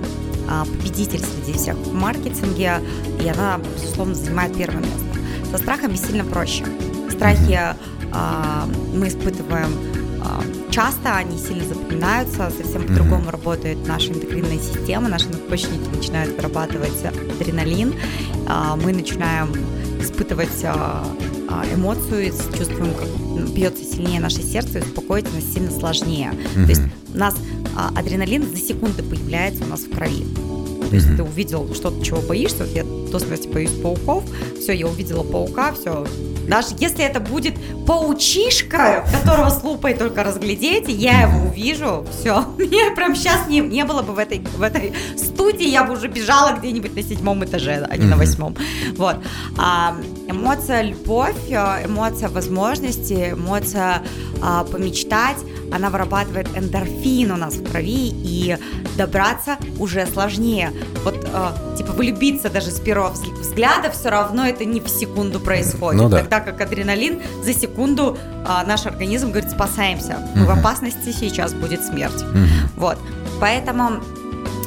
а, 0.48 0.64
победитель 0.64 1.20
среди 1.20 1.56
всех 1.58 1.76
в 1.76 1.92
маркетинге, 1.92 2.80
и 3.22 3.28
она, 3.28 3.60
безусловно, 3.76 4.14
занимает 4.14 4.56
первое 4.56 4.80
место. 4.80 5.50
Со 5.50 5.58
страхами 5.58 5.96
сильно 5.96 6.24
проще. 6.24 6.64
Страхи 7.10 7.58
а, 8.12 8.66
мы 8.94 9.08
испытываем 9.08 9.70
часто 10.70 11.16
они 11.16 11.38
сильно 11.38 11.64
запоминаются, 11.64 12.50
совсем 12.50 12.82
mm-hmm. 12.82 12.88
по-другому 12.88 13.30
работает 13.30 13.86
наша 13.86 14.12
эндокринная 14.12 14.58
система, 14.58 15.08
наши 15.08 15.28
надпочечники 15.28 15.88
начинают 15.94 16.36
вырабатывать 16.36 17.04
адреналин, 17.40 17.94
а, 18.48 18.76
мы 18.76 18.92
начинаем 18.92 19.52
испытывать 20.00 20.64
а, 20.64 21.04
эмоцию, 21.72 22.32
чувствуем, 22.58 22.92
как 22.94 23.50
бьется 23.54 23.84
сильнее 23.84 24.18
наше 24.18 24.42
сердце, 24.42 24.80
и 24.80 24.82
успокоить 24.82 25.32
нас 25.32 25.44
сильно 25.44 25.70
сложнее. 25.70 26.32
Mm-hmm. 26.32 26.64
То 26.64 26.70
есть 26.70 26.82
у 27.14 27.16
нас 27.16 27.36
адреналин 27.94 28.42
за 28.50 28.56
секунды 28.56 29.02
появляется 29.04 29.64
у 29.64 29.68
нас 29.68 29.82
в 29.82 29.90
крови. 29.90 30.26
То 30.90 30.96
есть 30.96 31.06
mm-hmm. 31.06 31.16
ты 31.16 31.22
увидел 31.22 31.74
что-то, 31.74 32.04
чего 32.04 32.20
боишься. 32.20 32.64
Вот 32.64 32.74
я 32.74 32.84
до 32.84 33.18
смерти 33.18 33.48
боюсь 33.48 33.70
пауков. 33.82 34.24
Все, 34.60 34.72
я 34.72 34.86
увидела 34.86 35.22
паука, 35.22 35.72
все, 35.72 36.06
даже 36.48 36.68
если 36.78 37.04
это 37.04 37.20
будет 37.20 37.54
паучишка, 37.86 39.04
которого 39.12 39.50
с 39.50 39.62
лупой 39.62 39.94
только 39.94 40.22
разглядеть, 40.22 40.88
я 40.88 41.22
его 41.22 41.48
увижу, 41.48 42.06
все. 42.10 42.42
Мне 42.58 42.90
прям 42.94 43.14
сейчас 43.14 43.46
не, 43.48 43.60
не 43.60 43.84
было 43.84 44.02
бы 44.02 44.12
в 44.12 44.18
этой, 44.18 44.38
в 44.38 44.62
этой 44.62 44.92
студии, 45.34 45.68
я 45.68 45.84
бы 45.84 45.94
уже 45.94 46.08
бежала 46.08 46.56
где-нибудь 46.56 46.94
на 46.96 47.02
седьмом 47.02 47.44
этаже, 47.44 47.86
а 47.90 47.96
не 47.96 48.06
на 48.06 48.16
восьмом. 48.16 48.56
Вот. 48.96 49.16
А, 49.58 49.96
эмоция 50.28 50.82
любовь, 50.82 51.50
э, 51.50 51.86
эмоция 51.86 52.28
возможности, 52.28 53.32
эмоция 53.32 54.02
а, 54.42 54.64
помечтать, 54.64 55.38
она 55.72 55.90
вырабатывает 55.90 56.48
эндорфин 56.56 57.32
у 57.32 57.36
нас 57.36 57.54
в 57.54 57.70
крови, 57.70 58.10
и 58.10 58.56
добраться 58.96 59.56
уже 59.78 60.06
сложнее. 60.06 60.72
Вот, 61.04 61.14
а, 61.32 61.54
типа, 61.76 61.92
влюбиться 61.92 62.48
даже 62.50 62.70
с 62.70 62.80
первого 62.80 63.10
взгляда 63.10 63.90
все 63.90 64.08
равно 64.10 64.46
это 64.46 64.64
не 64.64 64.80
в 64.80 64.88
секунду 64.88 65.40
происходит. 65.40 66.00
Ну, 66.00 66.08
да. 66.08 66.18
Тогда 66.18 66.40
как 66.40 66.60
адреналин 66.60 67.20
за 67.42 67.52
секунду 67.52 68.16
а, 68.46 68.64
наш 68.64 68.86
организм 68.86 69.30
говорит, 69.30 69.50
спасаемся, 69.50 70.18
угу. 70.34 70.44
в 70.44 70.50
опасности, 70.50 71.12
сейчас 71.12 71.52
будет 71.54 71.84
смерть. 71.84 72.24
Вот. 72.76 72.98
Поэтому 73.40 74.00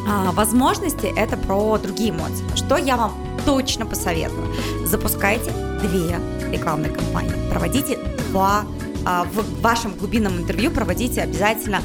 а, 0.08 0.32
возможности 0.32 1.12
это 1.16 1.38
про 1.38 1.78
другие 1.78 2.12
эмоции. 2.12 2.46
Что 2.56 2.78
я 2.78 2.98
вам 2.98 3.14
точно 3.46 3.86
посоветую. 3.86 4.48
Запускайте 4.86 5.52
две 5.82 6.18
рекламные 6.52 6.92
кампании. 6.92 7.50
Проводите 7.50 7.98
два 8.30 8.66
а, 9.06 9.26
в 9.26 9.62
вашем 9.62 9.94
глубинном 9.94 10.38
интервью 10.38 10.72
проводите 10.72 11.22
обязательно 11.22 11.82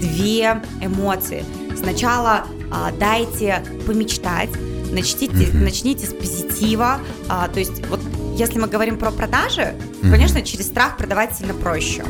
две 0.00 0.62
эмоции. 0.80 1.44
Сначала 1.76 2.46
а, 2.70 2.90
дайте 2.92 3.64
помечтать, 3.86 4.50
начните, 4.90 5.34
mm-hmm. 5.34 5.62
начните 5.62 6.06
с 6.06 6.14
позитива. 6.14 7.00
А, 7.28 7.48
то 7.48 7.58
есть, 7.58 7.86
вот 7.88 8.00
если 8.36 8.58
мы 8.58 8.68
говорим 8.68 8.98
про 8.98 9.10
продажи, 9.10 9.74
mm-hmm. 9.74 10.10
конечно, 10.10 10.42
через 10.42 10.66
страх 10.66 10.96
продавать 10.96 11.36
сильно 11.36 11.54
проще. 11.54 12.04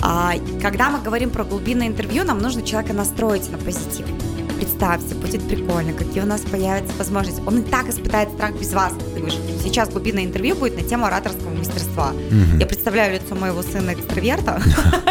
А, 0.00 0.32
когда 0.62 0.90
мы 0.90 1.00
говорим 1.00 1.30
про 1.30 1.44
глубинное 1.44 1.86
интервью, 1.86 2.24
нам 2.24 2.38
нужно 2.38 2.62
человека 2.62 2.92
настроить 2.92 3.50
на 3.50 3.58
позитив 3.58 4.06
представьте, 4.58 5.14
будет 5.14 5.46
прикольно, 5.48 5.92
какие 5.92 6.22
у 6.22 6.26
нас 6.26 6.40
появятся 6.40 6.92
возможности. 6.96 7.40
Он 7.46 7.60
и 7.60 7.62
так 7.62 7.88
испытает 7.88 8.30
страх 8.30 8.58
без 8.58 8.72
вас. 8.72 8.92
Ты 9.14 9.20
говоришь, 9.20 9.38
сейчас 9.62 9.88
глубинное 9.88 10.24
интервью 10.24 10.56
будет 10.56 10.76
на 10.76 10.82
тему 10.82 11.06
ораторского 11.06 11.50
мастерства. 11.50 12.10
Угу. 12.10 12.58
Я 12.58 12.66
представляю 12.66 13.14
лицо 13.14 13.34
моего 13.34 13.62
сына 13.62 13.92
экстраверта, 13.92 14.60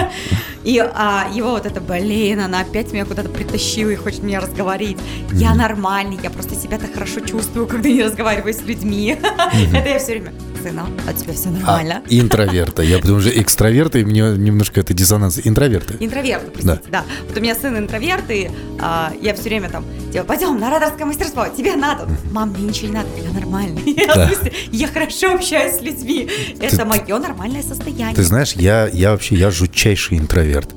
и 0.63 0.79
а, 0.79 1.27
его 1.33 1.51
вот 1.51 1.65
это, 1.65 1.79
блин, 1.79 2.41
она 2.41 2.61
опять 2.61 2.91
меня 2.91 3.05
куда-то 3.05 3.29
притащила 3.29 3.89
и 3.89 3.95
хочет 3.95 4.23
меня 4.23 4.39
разговорить. 4.39 4.97
Я 5.31 5.55
нормальный, 5.55 6.19
я 6.21 6.29
просто 6.29 6.55
себя 6.55 6.77
так 6.77 6.93
хорошо 6.93 7.21
чувствую, 7.21 7.67
когда 7.67 7.89
не 7.89 8.03
разговариваю 8.03 8.53
с 8.53 8.61
людьми. 8.61 9.17
Это 9.73 9.89
я 9.89 9.99
все 9.99 10.13
время 10.13 10.33
сына, 10.61 10.87
а 11.07 11.13
тебе 11.13 11.33
все 11.33 11.49
нормально. 11.49 12.01
А, 12.03 12.07
интроверта. 12.09 12.81
Я 12.81 12.99
потому 12.99 13.19
что 13.21 13.29
экстраверты, 13.29 14.01
и 14.01 14.05
мне 14.05 14.21
немножко 14.21 14.79
это 14.79 14.93
диссонанс. 14.93 15.39
Интроверты. 15.43 15.95
Интроверты, 15.99 16.51
простите, 16.51 16.81
да. 16.89 17.03
да. 17.03 17.05
Вот 17.27 17.37
у 17.37 17.41
меня 17.41 17.55
сын 17.55 17.77
интроверт, 17.77 18.29
и 18.29 18.49
а, 18.79 19.13
я 19.21 19.33
все 19.33 19.43
время 19.43 19.69
там, 19.69 19.85
типа, 20.11 20.25
пойдем 20.25 20.59
на 20.59 20.67
ораторское 20.67 21.05
мастерство, 21.05 21.45
тебе 21.47 21.75
надо. 21.75 22.07
Мам, 22.31 22.49
мне 22.49 22.67
ничего 22.67 22.87
не 22.87 22.93
надо, 22.93 23.09
я 23.23 23.31
нормальный. 23.31 23.95
Да. 24.07 24.31
Я, 24.71 24.87
хорошо 24.87 25.33
общаюсь 25.33 25.75
с 25.75 25.81
людьми. 25.81 26.29
Это 26.61 26.85
мое 26.85 27.19
нормальное 27.19 27.61
состояние. 27.61 28.15
Ты 28.15 28.23
знаешь, 28.23 28.53
я, 28.53 28.87
я 28.87 29.11
вообще, 29.11 29.35
я 29.35 29.51
жутчайший 29.51 30.17
интроверт. 30.17 30.73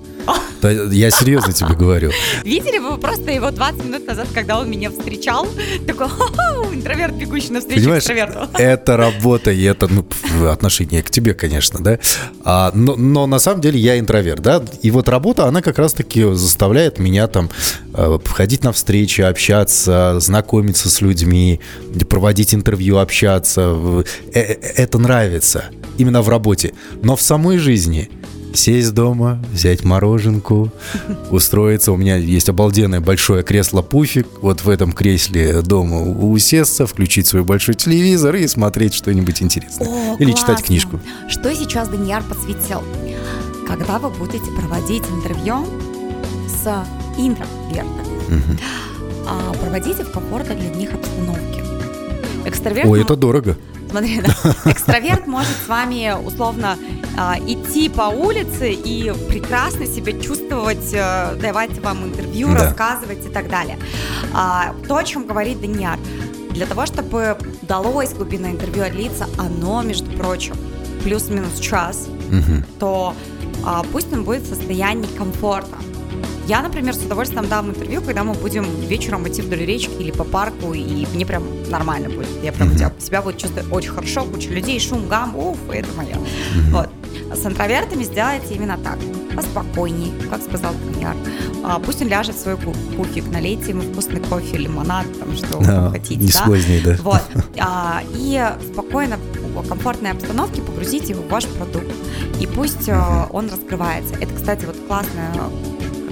Да, 0.60 0.70
я 0.70 1.10
серьезно 1.10 1.52
тебе 1.52 1.74
говорю. 1.74 2.10
Видели 2.44 2.78
вы 2.78 2.98
просто 2.98 3.30
его 3.30 3.50
20 3.50 3.84
минут 3.84 4.06
назад, 4.06 4.28
когда 4.34 4.58
он 4.58 4.70
меня 4.70 4.90
встречал? 4.90 5.46
Такой, 5.86 6.08
ха-ха, 6.08 6.64
интроверт, 6.72 7.14
бегущий 7.14 7.50
навстречу 7.50 7.80
Понимаешь, 7.80 8.02
экстраверту. 8.02 8.48
это 8.58 8.96
работа, 8.96 9.50
и 9.50 9.62
это 9.62 9.88
ну, 9.88 10.06
отношение 10.48 11.02
к 11.02 11.10
тебе, 11.10 11.32
конечно, 11.34 11.80
да. 11.80 11.98
А, 12.44 12.72
но, 12.74 12.96
но 12.96 13.26
на 13.26 13.38
самом 13.38 13.60
деле 13.60 13.78
я 13.78 13.98
интроверт, 13.98 14.42
да. 14.42 14.62
И 14.82 14.90
вот 14.90 15.08
работа, 15.08 15.46
она 15.46 15.62
как 15.62 15.78
раз-таки 15.78 16.22
заставляет 16.34 16.98
меня 16.98 17.26
там 17.26 17.50
э, 17.94 18.18
входить 18.24 18.62
на 18.62 18.72
встречи, 18.72 19.22
общаться, 19.22 20.16
знакомиться 20.20 20.90
с 20.90 21.00
людьми, 21.00 21.60
проводить 22.08 22.54
интервью, 22.54 22.98
общаться. 22.98 23.60
Э- 24.34 24.40
э- 24.40 24.58
Это 24.76 24.98
нравится 24.98 25.64
именно 25.98 26.22
в 26.22 26.28
работе. 26.28 26.74
Но 27.02 27.16
в 27.16 27.22
самой 27.22 27.58
жизни 27.58 28.10
сесть 28.54 28.92
дома, 28.94 29.42
взять 29.52 29.84
мороженку, 29.84 30.70
устроиться. 31.30 31.92
У 31.92 31.96
меня 31.96 32.16
есть 32.16 32.48
обалденное 32.48 33.00
большое 33.00 33.42
кресло-пуфик. 33.42 34.26
Вот 34.42 34.62
в 34.62 34.68
этом 34.68 34.92
кресле 34.92 35.62
дома 35.62 36.02
усесться, 36.02 36.86
включить 36.86 37.26
свой 37.26 37.42
большой 37.44 37.74
телевизор 37.74 38.36
и 38.36 38.46
смотреть 38.46 38.94
что-нибудь 38.94 39.42
интересное. 39.42 39.88
О, 39.88 40.16
Или 40.18 40.30
читать 40.32 40.46
классно. 40.46 40.66
книжку. 40.66 41.00
Что 41.28 41.54
сейчас 41.54 41.88
Данияр 41.88 42.22
подсветил? 42.22 42.82
Когда 43.66 43.98
вы 43.98 44.10
будете 44.10 44.50
проводить 44.56 45.04
интервью 45.10 45.64
с 46.48 46.66
интровертами, 47.16 48.58
а, 49.28 49.52
проводите 49.54 50.04
в 50.04 50.10
комфортной 50.10 50.56
для 50.56 50.70
них 50.70 50.92
обстановке. 50.92 51.62
Экстраверт, 52.44 52.88
Ой, 52.88 53.02
это 53.02 53.16
дорого. 53.16 53.56
Смотри, 53.90 54.20
да, 54.20 54.32
экстраверт 54.70 55.26
может 55.26 55.52
с 55.64 55.68
вами 55.68 56.14
условно 56.24 56.76
а, 57.18 57.36
идти 57.38 57.88
по 57.88 58.02
улице 58.02 58.72
и 58.72 59.12
прекрасно 59.28 59.86
себя 59.86 60.18
чувствовать, 60.20 60.92
э, 60.92 61.36
давать 61.40 61.78
вам 61.80 62.04
интервью, 62.04 62.48
Да. 62.52 62.64
рассказывать 62.64 63.26
и 63.26 63.28
так 63.28 63.48
далее. 63.50 63.78
А, 64.32 64.74
то, 64.88 64.96
о 64.96 65.04
чем 65.04 65.26
говорит 65.26 65.60
Данияр, 65.60 65.98
для 66.50 66.66
того, 66.66 66.86
чтобы 66.86 67.36
удалось 67.62 68.12
глубинное 68.12 68.52
интервью 68.52 68.84
отлиться, 68.84 69.26
оно, 69.38 69.82
между 69.82 70.10
прочим, 70.12 70.54
плюс-минус 71.04 71.58
час, 71.60 72.08
Мгм. 72.30 72.64
то 72.78 73.14
а, 73.64 73.82
пусть 73.92 74.12
он 74.12 74.24
будет 74.24 74.42
в 74.42 74.48
состоянии 74.48 75.08
комфорта. 75.18 75.76
Я, 76.46 76.62
например, 76.62 76.94
с 76.94 76.98
удовольствием 76.98 77.48
дам 77.48 77.70
интервью, 77.70 78.02
когда 78.02 78.24
мы 78.24 78.34
будем 78.34 78.64
вечером 78.86 79.26
идти 79.28 79.42
вдоль 79.42 79.60
речки 79.64 79.92
или 80.00 80.10
по 80.10 80.24
парку, 80.24 80.72
и 80.74 81.06
мне 81.14 81.24
прям 81.24 81.44
нормально 81.70 82.08
будет. 82.08 82.28
Я 82.42 82.52
прям 82.52 82.68
Мгм. 82.70 82.78
себя, 82.98 83.22
буду 83.22 83.38
чувствовать 83.38 83.70
очень 83.72 83.90
хорошо, 83.90 84.24
куча 84.24 84.48
людей, 84.50 84.80
шум, 84.80 85.06
гам, 85.08 85.36
уф, 85.36 85.58
это 85.72 85.88
мое. 85.96 86.16
Вот. 86.70 86.88
А 87.32 87.36
С 87.36 87.46
интровертами 87.46 88.02
сделайте 88.02 88.54
именно 88.54 88.76
так. 88.78 88.98
Поспокойней, 89.36 90.12
как 90.28 90.42
сказал 90.42 90.72
Данияр. 90.84 91.14
А, 91.62 91.78
пусть 91.78 92.02
он 92.02 92.08
ляжет 92.08 92.34
в 92.34 92.40
свой 92.40 92.54
пу- 92.54 92.74
пуфик, 92.96 93.24
налейте 93.30 93.70
ему 93.70 93.82
вкусный 93.82 94.20
кофе, 94.20 94.56
лимонад, 94.58 95.06
там, 95.20 95.36
что 95.36 95.58
вы 95.58 95.64
Да, 95.64 95.90
хотите. 95.90 96.16
не 96.16 96.32
да? 96.32 96.44
сложнее, 96.44 96.80
да. 96.84 96.96
Вот. 97.02 97.22
А, 97.60 98.02
и 98.14 98.42
спокойно, 98.72 99.18
в 99.54 99.68
комфортной 99.68 100.10
обстановке 100.12 100.62
погрузите 100.62 101.12
его 101.12 101.22
в 101.22 101.28
ваш 101.28 101.46
продукт. 101.46 101.86
И 102.40 102.46
пусть 102.46 102.88
э, 102.88 103.00
он 103.30 103.48
раскрывается. 103.48 104.14
Это, 104.20 104.34
кстати, 104.34 104.64
вот 104.64 104.76
классная, 104.88 105.32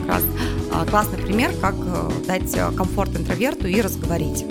раз 0.09 0.23
а, 0.73 0.85
классный 0.85 1.18
пример, 1.18 1.53
как 1.61 1.75
э, 1.77 2.11
дать 2.27 2.55
э, 2.55 2.71
комфорт 2.73 3.16
интроверту 3.16 3.66
и 3.66 3.81
разговорить. 3.81 4.44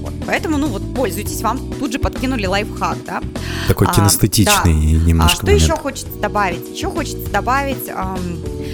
Вот. 0.00 0.12
Поэтому, 0.26 0.58
ну 0.58 0.68
вот, 0.68 0.82
пользуйтесь, 0.94 1.40
вам 1.42 1.58
тут 1.78 1.92
же 1.92 1.98
подкинули 1.98 2.46
лайфхак, 2.46 2.98
да? 3.04 3.22
Такой 3.68 3.86
А, 3.88 3.94
кинестетичный 3.94 4.72
А 4.72 5.06
немножко 5.06 5.36
что 5.36 5.46
момент. 5.46 5.62
еще 5.62 5.76
хочется 5.76 6.18
добавить? 6.20 6.68
Еще 6.74 6.90
хочется 6.90 7.30
добавить, 7.30 7.88
ам, 7.94 8.18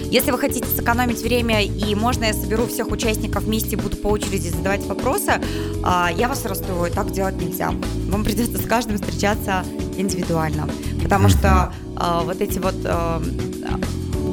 если 0.09 0.31
вы 0.31 0.37
хотите 0.39 0.67
сэкономить 0.67 1.21
время, 1.21 1.63
и 1.63 1.93
можно 1.95 2.25
я 2.25 2.33
соберу 2.33 2.65
всех 2.67 2.87
участников 2.91 3.43
вместе, 3.43 3.75
буду 3.75 3.97
по 3.97 4.07
очереди 4.07 4.49
задавать 4.49 4.85
вопросы, 4.85 5.41
а, 5.83 6.09
я 6.15 6.27
вас 6.29 6.45
расстрою, 6.45 6.91
так 6.93 7.11
делать 7.11 7.35
нельзя. 7.41 7.71
Вам 8.09 8.23
придется 8.23 8.57
с 8.57 8.65
каждым 8.65 8.97
встречаться 8.97 9.65
индивидуально, 9.97 10.69
потому 11.03 11.27
что 11.27 11.73
а, 11.97 12.21
вот 12.21 12.39
эти 12.39 12.59
вот 12.59 12.75
а, 12.85 13.21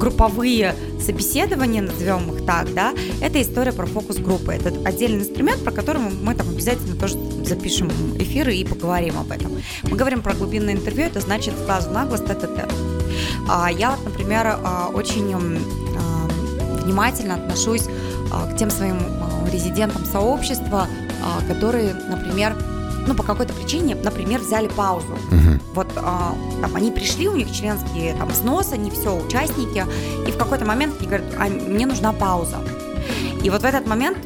групповые 0.04 0.74
собеседования, 1.00 1.80
назовем 1.80 2.30
их 2.34 2.44
так, 2.44 2.74
да, 2.74 2.92
это 3.22 3.40
история 3.40 3.72
про 3.72 3.86
фокус 3.86 4.18
группы. 4.18 4.52
Это 4.52 4.68
отдельный 4.84 5.22
инструмент, 5.22 5.64
про 5.64 5.72
который 5.72 6.02
мы 6.02 6.34
там 6.34 6.46
обязательно 6.50 6.94
тоже 6.94 7.16
запишем 7.42 7.88
эфиры 8.18 8.54
и 8.54 8.64
поговорим 8.66 9.18
об 9.18 9.30
этом. 9.30 9.52
Мы 9.84 9.96
говорим 9.96 10.20
про 10.20 10.34
глубинное 10.34 10.74
интервью, 10.74 11.06
это 11.06 11.20
значит 11.20 11.54
с 11.54 11.64
глазу 11.64 11.90
на 11.90 12.04
глаз 12.04 12.20
тет-а-тет. 12.20 12.70
А, 13.48 13.70
Я 13.70 13.96
например, 14.04 14.46
а, 14.46 14.90
очень 14.92 15.32
а, 15.32 16.78
внимательно 16.82 17.36
отношусь 17.36 17.84
к 17.84 18.56
тем 18.58 18.68
своим 18.68 18.98
резидентам 19.50 20.04
сообщества, 20.04 20.88
которые, 21.48 21.94
например, 21.94 22.56
ну, 23.06 23.14
по 23.14 23.22
какой-то 23.22 23.52
причине, 23.52 23.94
например, 23.94 24.40
взяли 24.40 24.68
паузу. 24.68 25.18
Мгм. 25.30 25.60
Вот 25.74 25.88
а, 25.96 26.34
там 26.60 26.74
они 26.76 26.90
пришли, 26.90 27.28
у 27.28 27.36
них 27.36 27.52
членские 27.52 28.14
там 28.14 28.28
взнос, 28.28 28.72
они 28.72 28.90
все 28.90 29.14
участники, 29.14 29.84
и 30.26 30.30
в 30.30 30.36
какой-то 30.36 30.64
момент 30.64 30.94
они 30.98 31.06
говорят, 31.06 31.26
«А, 31.38 31.44
мне 31.46 31.86
нужна 31.86 32.12
пауза. 32.12 32.58
И 33.42 33.50
вот 33.50 33.62
в 33.62 33.64
этот 33.64 33.86
момент 33.86 34.18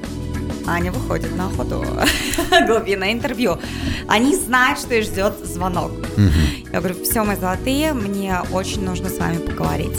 Аня 0.69 0.93
выходит 0.93 1.35
на 1.35 1.47
охоту, 1.47 1.85
глубинное 2.67 3.13
интервью. 3.13 3.59
Они 4.07 4.37
знают, 4.37 4.79
что 4.79 4.95
их 4.95 5.05
ждет 5.05 5.35
звонок. 5.45 5.93
Я 6.71 6.81
говорю, 6.81 7.03
все, 7.03 7.25
мои 7.25 7.37
золотые, 7.37 7.95
мне 7.95 8.37
очень 8.53 8.85
нужно 8.85 9.09
с 9.09 9.19
вами 9.19 9.39
поговорить. 9.39 9.99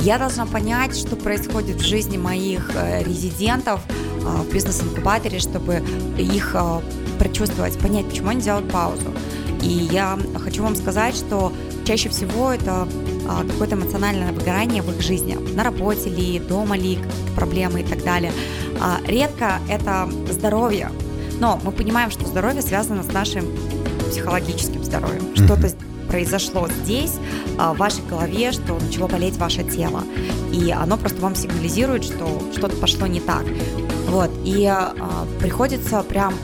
Я 0.00 0.18
должна 0.18 0.46
понять, 0.46 0.96
что 0.96 1.16
происходит 1.16 1.76
в 1.76 1.84
жизни 1.84 2.16
моих 2.16 2.70
э, 2.74 3.02
резидентов 3.02 3.80
э, 3.90 4.42
в 4.42 4.52
бизнес-инкубаторе, 4.52 5.40
чтобы 5.40 5.82
их 6.16 6.54
э, 6.54 6.80
прочувствовать, 7.18 7.78
понять, 7.78 8.06
почему 8.08 8.28
они 8.28 8.40
делают 8.40 8.70
паузу. 8.70 9.12
И 9.62 9.88
я 9.90 10.18
хочу 10.42 10.62
вам 10.62 10.76
сказать, 10.76 11.14
что 11.14 11.52
чаще 11.84 12.08
всего 12.08 12.52
это 12.52 12.86
а, 13.26 13.44
какое-то 13.44 13.76
эмоциональное 13.76 14.32
выгорание 14.32 14.82
в 14.82 14.90
их 14.90 15.00
жизни, 15.00 15.34
на 15.54 15.64
работе 15.64 16.10
ли, 16.10 16.38
дома 16.38 16.76
ли, 16.76 16.98
проблемы 17.34 17.80
и 17.80 17.84
так 17.84 18.04
далее. 18.04 18.32
А, 18.80 18.98
редко 19.06 19.60
это 19.68 20.08
здоровье, 20.30 20.90
но 21.40 21.58
мы 21.62 21.72
понимаем, 21.72 22.10
что 22.10 22.26
здоровье 22.26 22.62
связано 22.62 23.02
с 23.02 23.12
нашим 23.12 23.46
психологическим 24.10 24.84
здоровьем. 24.84 25.34
Что-то 25.34 25.70
произошло 26.08 26.68
здесь, 26.82 27.12
а, 27.58 27.72
в 27.72 27.78
вашей 27.78 28.04
голове, 28.04 28.52
что 28.52 28.74
начало 28.78 29.08
болеть 29.08 29.36
ваше 29.38 29.64
тело. 29.64 30.04
И 30.52 30.70
оно 30.70 30.96
просто 30.98 31.20
вам 31.20 31.34
сигнализирует, 31.34 32.04
что 32.04 32.42
что-то 32.52 32.76
пошло 32.76 33.06
не 33.06 33.20
так. 33.20 33.44
Вот. 34.08 34.30
И 34.44 34.72
приходится 35.40 36.02
прям 36.02 36.34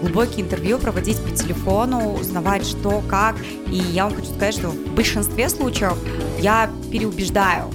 глубокие 0.00 0.44
интервью 0.44 0.78
проводить 0.78 1.18
по 1.18 1.30
телефону, 1.30 2.14
узнавать, 2.14 2.66
что, 2.66 3.02
как. 3.08 3.36
И 3.70 3.76
я 3.76 4.04
вам 4.04 4.14
хочу 4.14 4.28
сказать, 4.28 4.54
что 4.54 4.68
в 4.68 4.94
большинстве 4.94 5.48
случаев 5.48 5.96
я 6.40 6.70
переубеждаю 6.90 7.70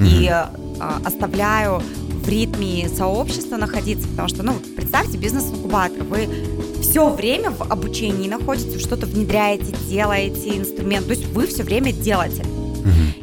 и 0.00 0.28
а, 0.28 1.00
оставляю 1.04 1.82
в 2.26 2.28
ритме 2.28 2.88
сообщества 2.88 3.56
находиться, 3.56 4.08
потому 4.08 4.28
что, 4.28 4.42
ну, 4.42 4.54
представьте, 4.76 5.16
бизнес-инкубатор, 5.16 6.02
вы 6.02 6.28
все 6.82 7.08
время 7.08 7.50
в 7.50 7.62
обучении 7.62 8.28
находитесь, 8.28 8.80
что-то 8.80 9.06
внедряете, 9.06 9.74
делаете 9.88 10.58
инструмент, 10.58 11.06
то 11.06 11.12
есть 11.12 11.26
вы 11.28 11.46
все 11.46 11.62
время 11.62 11.92
делаете. 11.92 12.44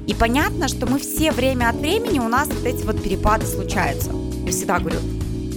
И 0.08 0.14
понятно, 0.14 0.68
что 0.68 0.86
мы 0.86 1.00
все 1.00 1.32
время 1.32 1.70
от 1.70 1.78
времени, 1.78 2.20
у 2.20 2.28
нас 2.28 2.50
вот 2.50 2.66
эти 2.66 2.84
вот 2.84 3.02
перепады 3.02 3.46
случаются. 3.46 4.12
Я 4.46 4.52
всегда 4.52 4.80
говорю, 4.80 5.00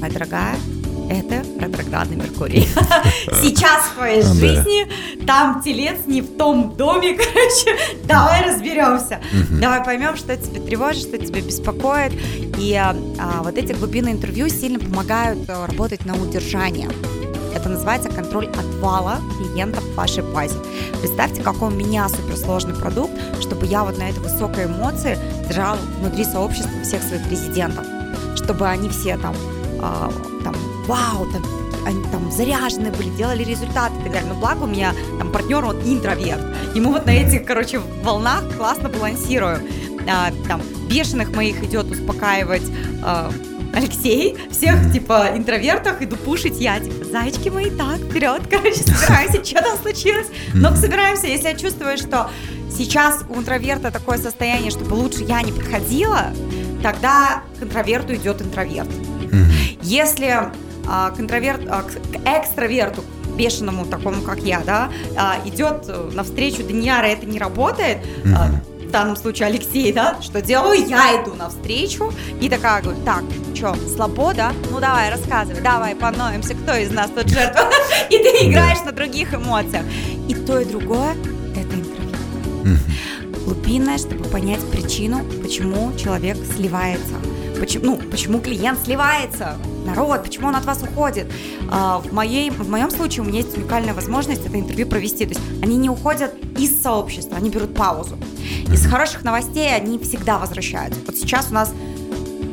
моя 0.00 0.12
дорогая, 0.12 0.56
это 1.10 1.42
ретроградный 1.60 2.16
Меркурий. 2.16 2.68
Сейчас 3.42 3.84
в 3.84 3.94
твоей 3.96 4.22
Да. 4.22 4.28
жизни 4.34 4.86
там 5.26 5.62
телец 5.62 5.98
не 6.06 6.22
в 6.22 6.36
том 6.36 6.74
доме, 6.76 7.14
короче, 7.16 7.76
давай 8.04 8.44
разберемся. 8.48 9.20
Давай 9.50 9.84
поймем, 9.84 10.16
что 10.16 10.36
тебя 10.36 10.60
тревожит, 10.60 11.02
что 11.02 11.18
тебя 11.18 11.40
беспокоит. 11.40 12.12
И 12.58 12.74
а, 12.74 12.96
а, 13.18 13.42
вот 13.42 13.56
эти 13.56 13.72
глубинные 13.72 14.14
интервью 14.14 14.48
сильно 14.48 14.78
помогают 14.78 15.48
а, 15.48 15.66
работать 15.66 16.04
на 16.06 16.14
удержание. 16.14 16.88
Это 17.54 17.68
называется 17.70 18.10
контроль 18.10 18.46
отвала 18.48 19.18
клиентов 19.38 19.82
в 19.82 19.94
вашей 19.94 20.22
базе. 20.22 20.56
Представьте, 21.00 21.42
какой 21.42 21.68
у 21.68 21.72
меня 21.72 22.08
суперсложный 22.08 22.74
продукт, 22.74 23.12
чтобы 23.40 23.66
я 23.66 23.82
вот 23.82 23.98
на 23.98 24.10
этой 24.10 24.20
высокой 24.20 24.66
эмоции 24.66 25.18
держал 25.48 25.76
внутри 26.00 26.24
сообщества 26.24 26.70
всех 26.84 27.02
своих 27.02 27.28
резидентов. 27.30 27.84
Чтобы 28.36 28.66
они 28.68 28.88
все 28.90 29.16
там, 29.16 29.34
а, 29.80 30.12
там 30.44 30.54
вау, 30.86 31.26
там, 31.32 31.42
они 31.84 32.02
там 32.10 32.30
заряженные 32.30 32.92
были, 32.92 33.10
делали 33.10 33.44
результаты 33.44 33.94
и 34.00 34.02
так 34.04 34.12
далее. 34.12 34.28
Но 34.32 34.38
благо 34.38 34.64
у 34.64 34.66
меня 34.66 34.92
там 35.18 35.30
партнер, 35.30 35.64
он 35.64 35.76
интроверт. 35.84 36.42
И 36.74 36.80
мы 36.80 36.92
вот 36.92 37.06
на 37.06 37.10
этих, 37.10 37.44
короче, 37.44 37.80
волнах 38.02 38.44
классно 38.56 38.88
балансируем. 38.88 39.60
А, 40.08 40.30
там 40.48 40.62
бешеных 40.88 41.34
моих 41.34 41.62
идет 41.64 41.90
успокаивать 41.90 42.62
а, 43.02 43.30
Алексей, 43.74 44.36
всех, 44.50 44.92
типа, 44.92 45.32
интровертах 45.34 46.00
иду 46.00 46.16
пушить 46.16 46.58
я, 46.60 46.80
типа, 46.80 47.04
зайчки 47.04 47.50
мои, 47.50 47.70
так, 47.70 47.98
вперед, 47.98 48.42
короче, 48.50 48.82
собираемся, 48.82 49.44
что 49.44 49.62
там 49.62 49.78
случилось? 49.78 50.28
Но 50.54 50.74
собираемся, 50.74 51.26
если 51.26 51.48
я 51.48 51.54
чувствую, 51.54 51.98
что 51.98 52.30
сейчас 52.70 53.24
у 53.28 53.34
интроверта 53.38 53.90
такое 53.90 54.18
состояние, 54.18 54.70
чтобы 54.70 54.94
лучше 54.94 55.24
я 55.24 55.42
не 55.42 55.52
подходила, 55.52 56.32
тогда 56.82 57.42
к 57.60 57.64
интроверту 57.64 58.14
идет 58.14 58.40
интроверт. 58.40 58.88
Если 59.82 60.50
а, 60.88 61.10
к, 61.10 61.20
интроверт, 61.20 61.62
а, 61.68 61.82
к 61.82 61.92
экстраверту, 62.24 63.02
бешеному 63.36 63.86
такому, 63.86 64.22
как 64.22 64.40
я, 64.40 64.60
да, 64.60 64.90
а, 65.16 65.36
идет 65.44 65.84
э, 65.88 66.10
навстречу 66.14 66.64
Даниара, 66.64 67.06
это 67.06 67.26
не 67.26 67.38
работает, 67.38 67.98
а, 68.34 68.48
в 68.86 68.90
данном 68.90 69.16
случае 69.16 69.48
Алексей, 69.48 69.92
да, 69.92 70.16
что 70.22 70.40
делаю? 70.40 70.86
Я 70.86 71.22
иду 71.22 71.34
навстречу 71.34 72.12
и 72.40 72.48
такая 72.48 72.82
говорю, 72.82 72.98
так, 73.04 73.24
что, 73.54 73.74
слабо, 73.94 74.32
да? 74.32 74.52
Ну 74.70 74.80
давай, 74.80 75.10
рассказывай, 75.10 75.60
давай, 75.60 75.94
поноемся, 75.94 76.54
кто 76.54 76.74
из 76.74 76.90
нас 76.90 77.10
тут 77.10 77.28
жертва? 77.28 77.68
И 78.10 78.18
ты 78.18 78.48
играешь 78.48 78.84
на 78.84 78.92
других 78.92 79.34
эмоциях. 79.34 79.84
И 80.28 80.34
то, 80.34 80.60
и 80.60 80.64
другое– 80.64 81.14
это 81.56 81.74
интервью. 81.74 82.78
Глубинное, 83.44 83.98
чтобы 83.98 84.24
понять 84.24 84.60
причину, 84.70 85.24
почему 85.42 85.92
человек 85.96 86.36
сливается. 86.56 87.14
Почему, 87.58 87.84
ну, 87.84 87.96
почему 88.10 88.40
клиент 88.40 88.78
сливается? 88.84 89.56
Народ, 89.86 90.22
почему 90.22 90.48
он 90.48 90.56
от 90.56 90.64
вас 90.64 90.82
уходит. 90.82 91.26
А, 91.70 91.98
в, 91.98 92.12
моей, 92.12 92.50
в 92.50 92.68
моем 92.68 92.90
случае 92.90 93.22
у 93.22 93.24
меня 93.24 93.40
есть 93.40 93.56
уникальная 93.56 93.94
возможность 93.94 94.44
это 94.44 94.58
интервью 94.58 94.86
провести. 94.86 95.24
То 95.24 95.34
есть 95.34 95.40
они 95.62 95.76
не 95.76 95.88
уходят 95.88 96.34
из 96.58 96.80
сообщества, 96.82 97.36
они 97.36 97.50
берут 97.50 97.74
паузу. 97.74 98.16
Из 98.72 98.86
хороших 98.86 99.24
новостей 99.24 99.74
они 99.74 99.98
всегда 99.98 100.38
возвращаются. 100.38 101.00
Вот 101.06 101.16
сейчас 101.16 101.48
у 101.50 101.54
нас, 101.54 101.72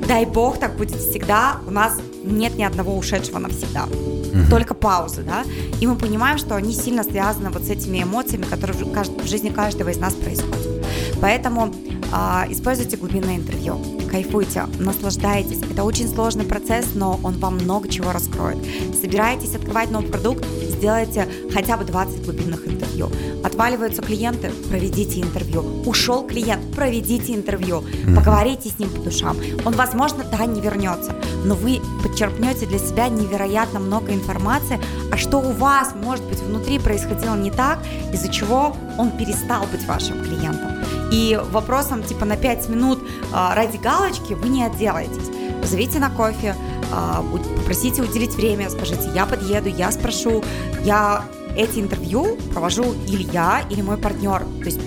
дай 0.08 0.26
бог, 0.26 0.60
так 0.60 0.78
будет 0.78 0.96
всегда, 0.96 1.58
у 1.68 1.72
нас 1.72 1.98
нет 2.24 2.58
ни 2.58 2.64
одного 2.64 2.98
ушедшего 2.98 3.40
навсегда. 3.40 3.84
Угу. 3.86 4.50
Только 4.50 4.74
паузы, 4.74 5.24
да. 5.24 5.44
И 5.80 5.88
мы 5.88 5.96
понимаем, 5.96 6.38
что 6.38 6.56
они 6.56 6.74
сильно 6.74 7.04
связаны 7.04 7.50
вот 7.50 7.64
с 7.64 7.70
этими 7.70 8.04
эмоциями, 8.04 8.46
которые 8.46 8.78
в 8.78 9.28
жизни 9.28 9.50
каждого 9.50 9.90
из 9.90 9.98
нас 9.98 10.14
происходят. 10.14 10.86
Поэтому 11.22 11.74
а, 12.12 12.46
используйте 12.50 12.98
глубинное 12.98 13.38
интервью, 13.38 13.78
кайфуйте, 14.14 14.68
наслаждайтесь. 14.78 15.58
Это 15.72 15.84
очень 15.84 16.08
сложный 16.08 16.46
процесс, 16.46 16.90
но 16.94 17.20
он 17.24 17.40
вам 17.40 17.56
много 17.56 17.90
чего 17.90 18.12
раскроет. 18.12 18.60
Собираетесь 19.02 19.56
открывать 19.56 19.90
новый 19.90 20.08
продукт, 20.08 20.46
сделайте 20.70 21.28
хотя 21.52 21.78
бы 21.78 21.84
20 21.84 22.24
глубинных 22.24 22.68
интервью. 22.68 23.10
Отваливаются 23.44 24.04
клиенты, 24.04 24.52
проведите 24.70 25.20
интервью. 25.20 25.64
Ушел 25.88 26.28
клиент, 26.28 26.76
проведите 26.76 27.34
интервью. 27.34 27.84
Поговорите 28.16 28.70
с 28.70 28.78
ним 28.78 28.92
по 28.92 29.00
душам. 29.00 29.36
Он, 29.66 29.74
возможно, 29.74 30.24
да, 30.32 30.46
не 30.46 30.62
вернется, 30.62 31.16
но 31.44 31.56
вы 31.56 31.82
подчерпнете 32.04 32.68
для 32.68 32.78
себя 32.78 33.08
невероятно 33.10 33.80
много 33.80 34.14
информации, 34.14 34.80
а 35.12 35.18
что 35.18 35.40
у 35.40 35.54
вас, 35.54 35.96
может 35.96 36.24
быть, 36.26 36.40
внутри 36.40 36.78
происходило 36.78 37.36
не 37.36 37.50
так, 37.50 37.80
из-за 38.14 38.32
чего 38.32 38.78
он 39.00 39.10
перестал 39.18 39.66
быть 39.72 39.88
вашим 39.88 40.22
клиентом. 40.24 40.73
И 41.14 41.40
вопросом 41.52 42.02
типа 42.02 42.26
на 42.26 42.36
5 42.36 42.70
минут 42.70 43.00
а, 43.32 43.54
ради 43.54 43.78
галочки 43.78 44.34
вы 44.34 44.50
не 44.50 44.64
отделаетесь. 44.64 45.30
Позовите 45.62 46.00
на 46.00 46.10
кофе, 46.10 46.56
а, 46.92 47.24
попросите 47.58 48.02
уделить 48.02 48.34
время, 48.34 48.68
скажите, 48.72 49.12
я 49.14 49.28
подъеду, 49.28 49.70
я 49.70 49.92
спрошу, 49.92 50.44
я 50.84 51.24
эти 51.56 51.78
интервью 51.78 52.36
провожу 52.52 52.96
или 53.08 53.32
я, 53.32 53.62
или 53.70 53.84
мой 53.84 53.98
партнер. 53.98 54.40
То 54.40 54.66
есть 54.66 54.80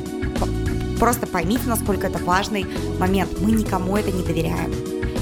просто 0.98 1.28
поймите, 1.28 1.62
насколько 1.68 2.08
это 2.08 2.18
важный 2.18 2.66
момент. 2.98 3.30
Мы 3.40 3.52
никому 3.52 3.96
это 3.96 4.10
не 4.10 4.24
доверяем. 4.24 4.72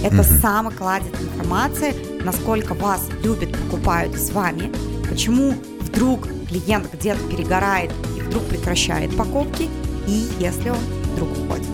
Это 0.03 0.17
mm-hmm. 0.17 0.41
самый 0.41 0.75
кладезь 0.75 1.13
информации, 1.21 1.95
насколько 2.25 2.73
вас 2.73 3.09
любят, 3.23 3.53
покупают 3.53 4.17
с 4.17 4.31
вами, 4.31 4.73
почему 5.07 5.55
вдруг 5.81 6.29
клиент 6.49 6.91
где-то 6.95 7.21
перегорает 7.29 7.93
и 8.17 8.21
вдруг 8.21 8.45
прекращает 8.45 9.15
покупки, 9.17 9.69
и 10.07 10.27
если 10.39 10.71
он 10.71 10.79
вдруг 11.15 11.29
уходит. 11.33 11.67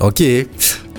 Окей. 0.00 0.48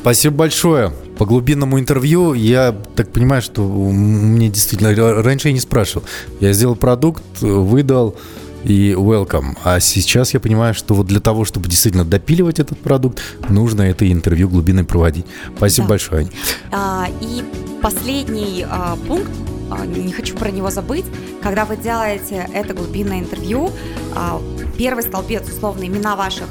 Спасибо 0.01 0.35
большое. 0.35 0.93
По 1.17 1.25
глубинному 1.25 1.79
интервью 1.79 2.33
я 2.33 2.75
так 2.95 3.11
понимаю, 3.11 3.41
что 3.41 3.63
мне 3.63 4.49
действительно 4.49 4.95
раньше 5.21 5.49
я 5.49 5.53
не 5.53 5.59
спрашивал. 5.59 6.05
Я 6.39 6.53
сделал 6.53 6.75
продукт, 6.75 7.23
выдал 7.41 8.15
и 8.63 8.93
welcome. 8.93 9.57
А 9.63 9.79
сейчас 9.79 10.33
я 10.33 10.39
понимаю, 10.39 10.73
что 10.73 10.93
вот 10.93 11.07
для 11.07 11.19
того, 11.19 11.45
чтобы 11.45 11.67
действительно 11.67 12.05
допиливать 12.05 12.59
этот 12.59 12.79
продукт, 12.79 13.21
нужно 13.49 13.81
это 13.83 14.09
интервью 14.11 14.49
глубинное 14.49 14.83
проводить. 14.83 15.25
Спасибо 15.57 15.87
да. 15.87 15.89
большое, 15.89 16.21
Аня. 16.21 16.31
А, 16.71 17.07
и 17.21 17.43
последний 17.81 18.65
а, 18.69 18.95
пункт, 19.07 19.31
а, 19.71 19.85
не 19.85 20.11
хочу 20.11 20.35
про 20.35 20.51
него 20.51 20.69
забыть, 20.69 21.05
когда 21.41 21.65
вы 21.65 21.77
делаете 21.77 22.47
это 22.53 22.73
глубинное 22.73 23.19
интервью, 23.19 23.71
а, 24.15 24.41
первый 24.77 25.03
столбец, 25.03 25.47
условно, 25.49 25.85
имена 25.85 26.15
ваших 26.15 26.47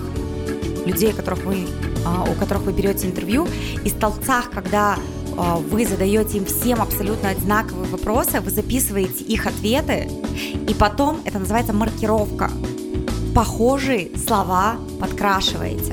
людей, 0.87 1.13
которых 1.13 1.45
вы, 1.45 1.67
а, 2.05 2.25
у 2.25 2.35
которых 2.35 2.63
вы 2.65 2.73
берете 2.73 3.07
интервью, 3.07 3.47
и 3.85 3.91
столбцах, 3.91 4.51
когда 4.51 4.97
а, 5.37 5.57
вы 5.57 5.85
задаете 5.87 6.39
им 6.39 6.47
всем 6.47 6.81
абсолютно 6.81 7.31
одинаковые 7.31 7.91
вопросы, 7.91 8.41
вы 8.41 8.51
записываете 8.51 9.25
их 9.25 9.47
ответы, 9.47 10.09
и 10.69 10.75
потом 10.75 11.21
это 11.25 11.39
называется 11.39 11.73
маркировка. 11.73 12.51
Похожие 13.35 14.11
слова 14.17 14.77
подкрашиваете. 14.99 15.93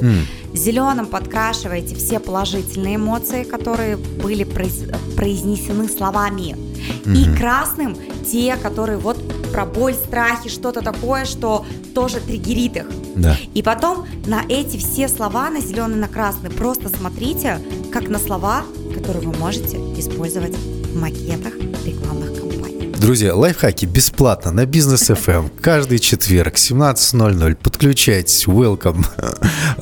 Mm. 0.00 0.22
Зеленым 0.54 1.06
подкрашиваете 1.06 1.94
все 1.94 2.18
положительные 2.18 2.96
эмоции, 2.96 3.44
которые 3.44 3.96
были 3.96 4.44
произнесены 4.44 5.88
словами. 5.88 6.56
Mm-hmm. 6.56 7.16
И 7.16 7.36
красным 7.36 7.96
те, 8.30 8.56
которые 8.56 8.98
вот 8.98 9.16
про 9.52 9.64
боль, 9.64 9.94
страхи, 9.94 10.48
что-то 10.48 10.82
такое, 10.82 11.24
что 11.24 11.64
тоже 11.94 12.20
триггерит 12.20 12.76
их. 12.76 12.86
Да. 13.14 13.36
И 13.54 13.62
потом 13.62 14.06
на 14.26 14.42
эти 14.48 14.76
все 14.76 15.08
слова, 15.08 15.50
на 15.50 15.60
зеленый, 15.60 15.96
на 15.96 16.08
красный, 16.08 16.50
просто 16.50 16.88
смотрите, 16.88 17.60
как 17.92 18.08
на 18.08 18.18
слова, 18.18 18.64
которые 18.94 19.28
вы 19.28 19.38
можете 19.38 19.76
использовать 19.98 20.56
в 20.56 21.00
макетах 21.00 21.54
рекламных 21.84 22.38
кампаний. 22.38 22.92
Друзья, 22.94 23.34
лайфхаки 23.34 23.86
бесплатно 23.86 24.52
на 24.52 24.66
бизнес 24.66 25.10
FM 25.10 25.46
эм. 25.46 25.50
каждый 25.60 25.98
четверг 25.98 26.54
17.00. 26.54 27.56
Подключайтесь, 27.56 28.46
welcome. 28.46 29.04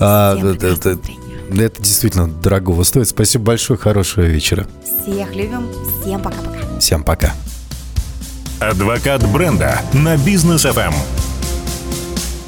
А, 0.02 0.36
это, 0.36 0.98
это 1.52 1.82
действительно 1.82 2.26
дорогого 2.28 2.84
стоит. 2.84 3.08
Спасибо 3.08 3.44
большое, 3.46 3.78
хорошего 3.78 4.24
вечера. 4.24 4.66
Всех 4.82 5.34
любим, 5.34 5.68
всем 6.00 6.22
пока-пока. 6.22 6.78
Всем 6.78 7.02
пока. 7.02 7.34
Адвокат 8.60 9.26
бренда 9.30 9.80
на 9.92 10.16
бизнес 10.16 10.64
FM. 10.64 10.94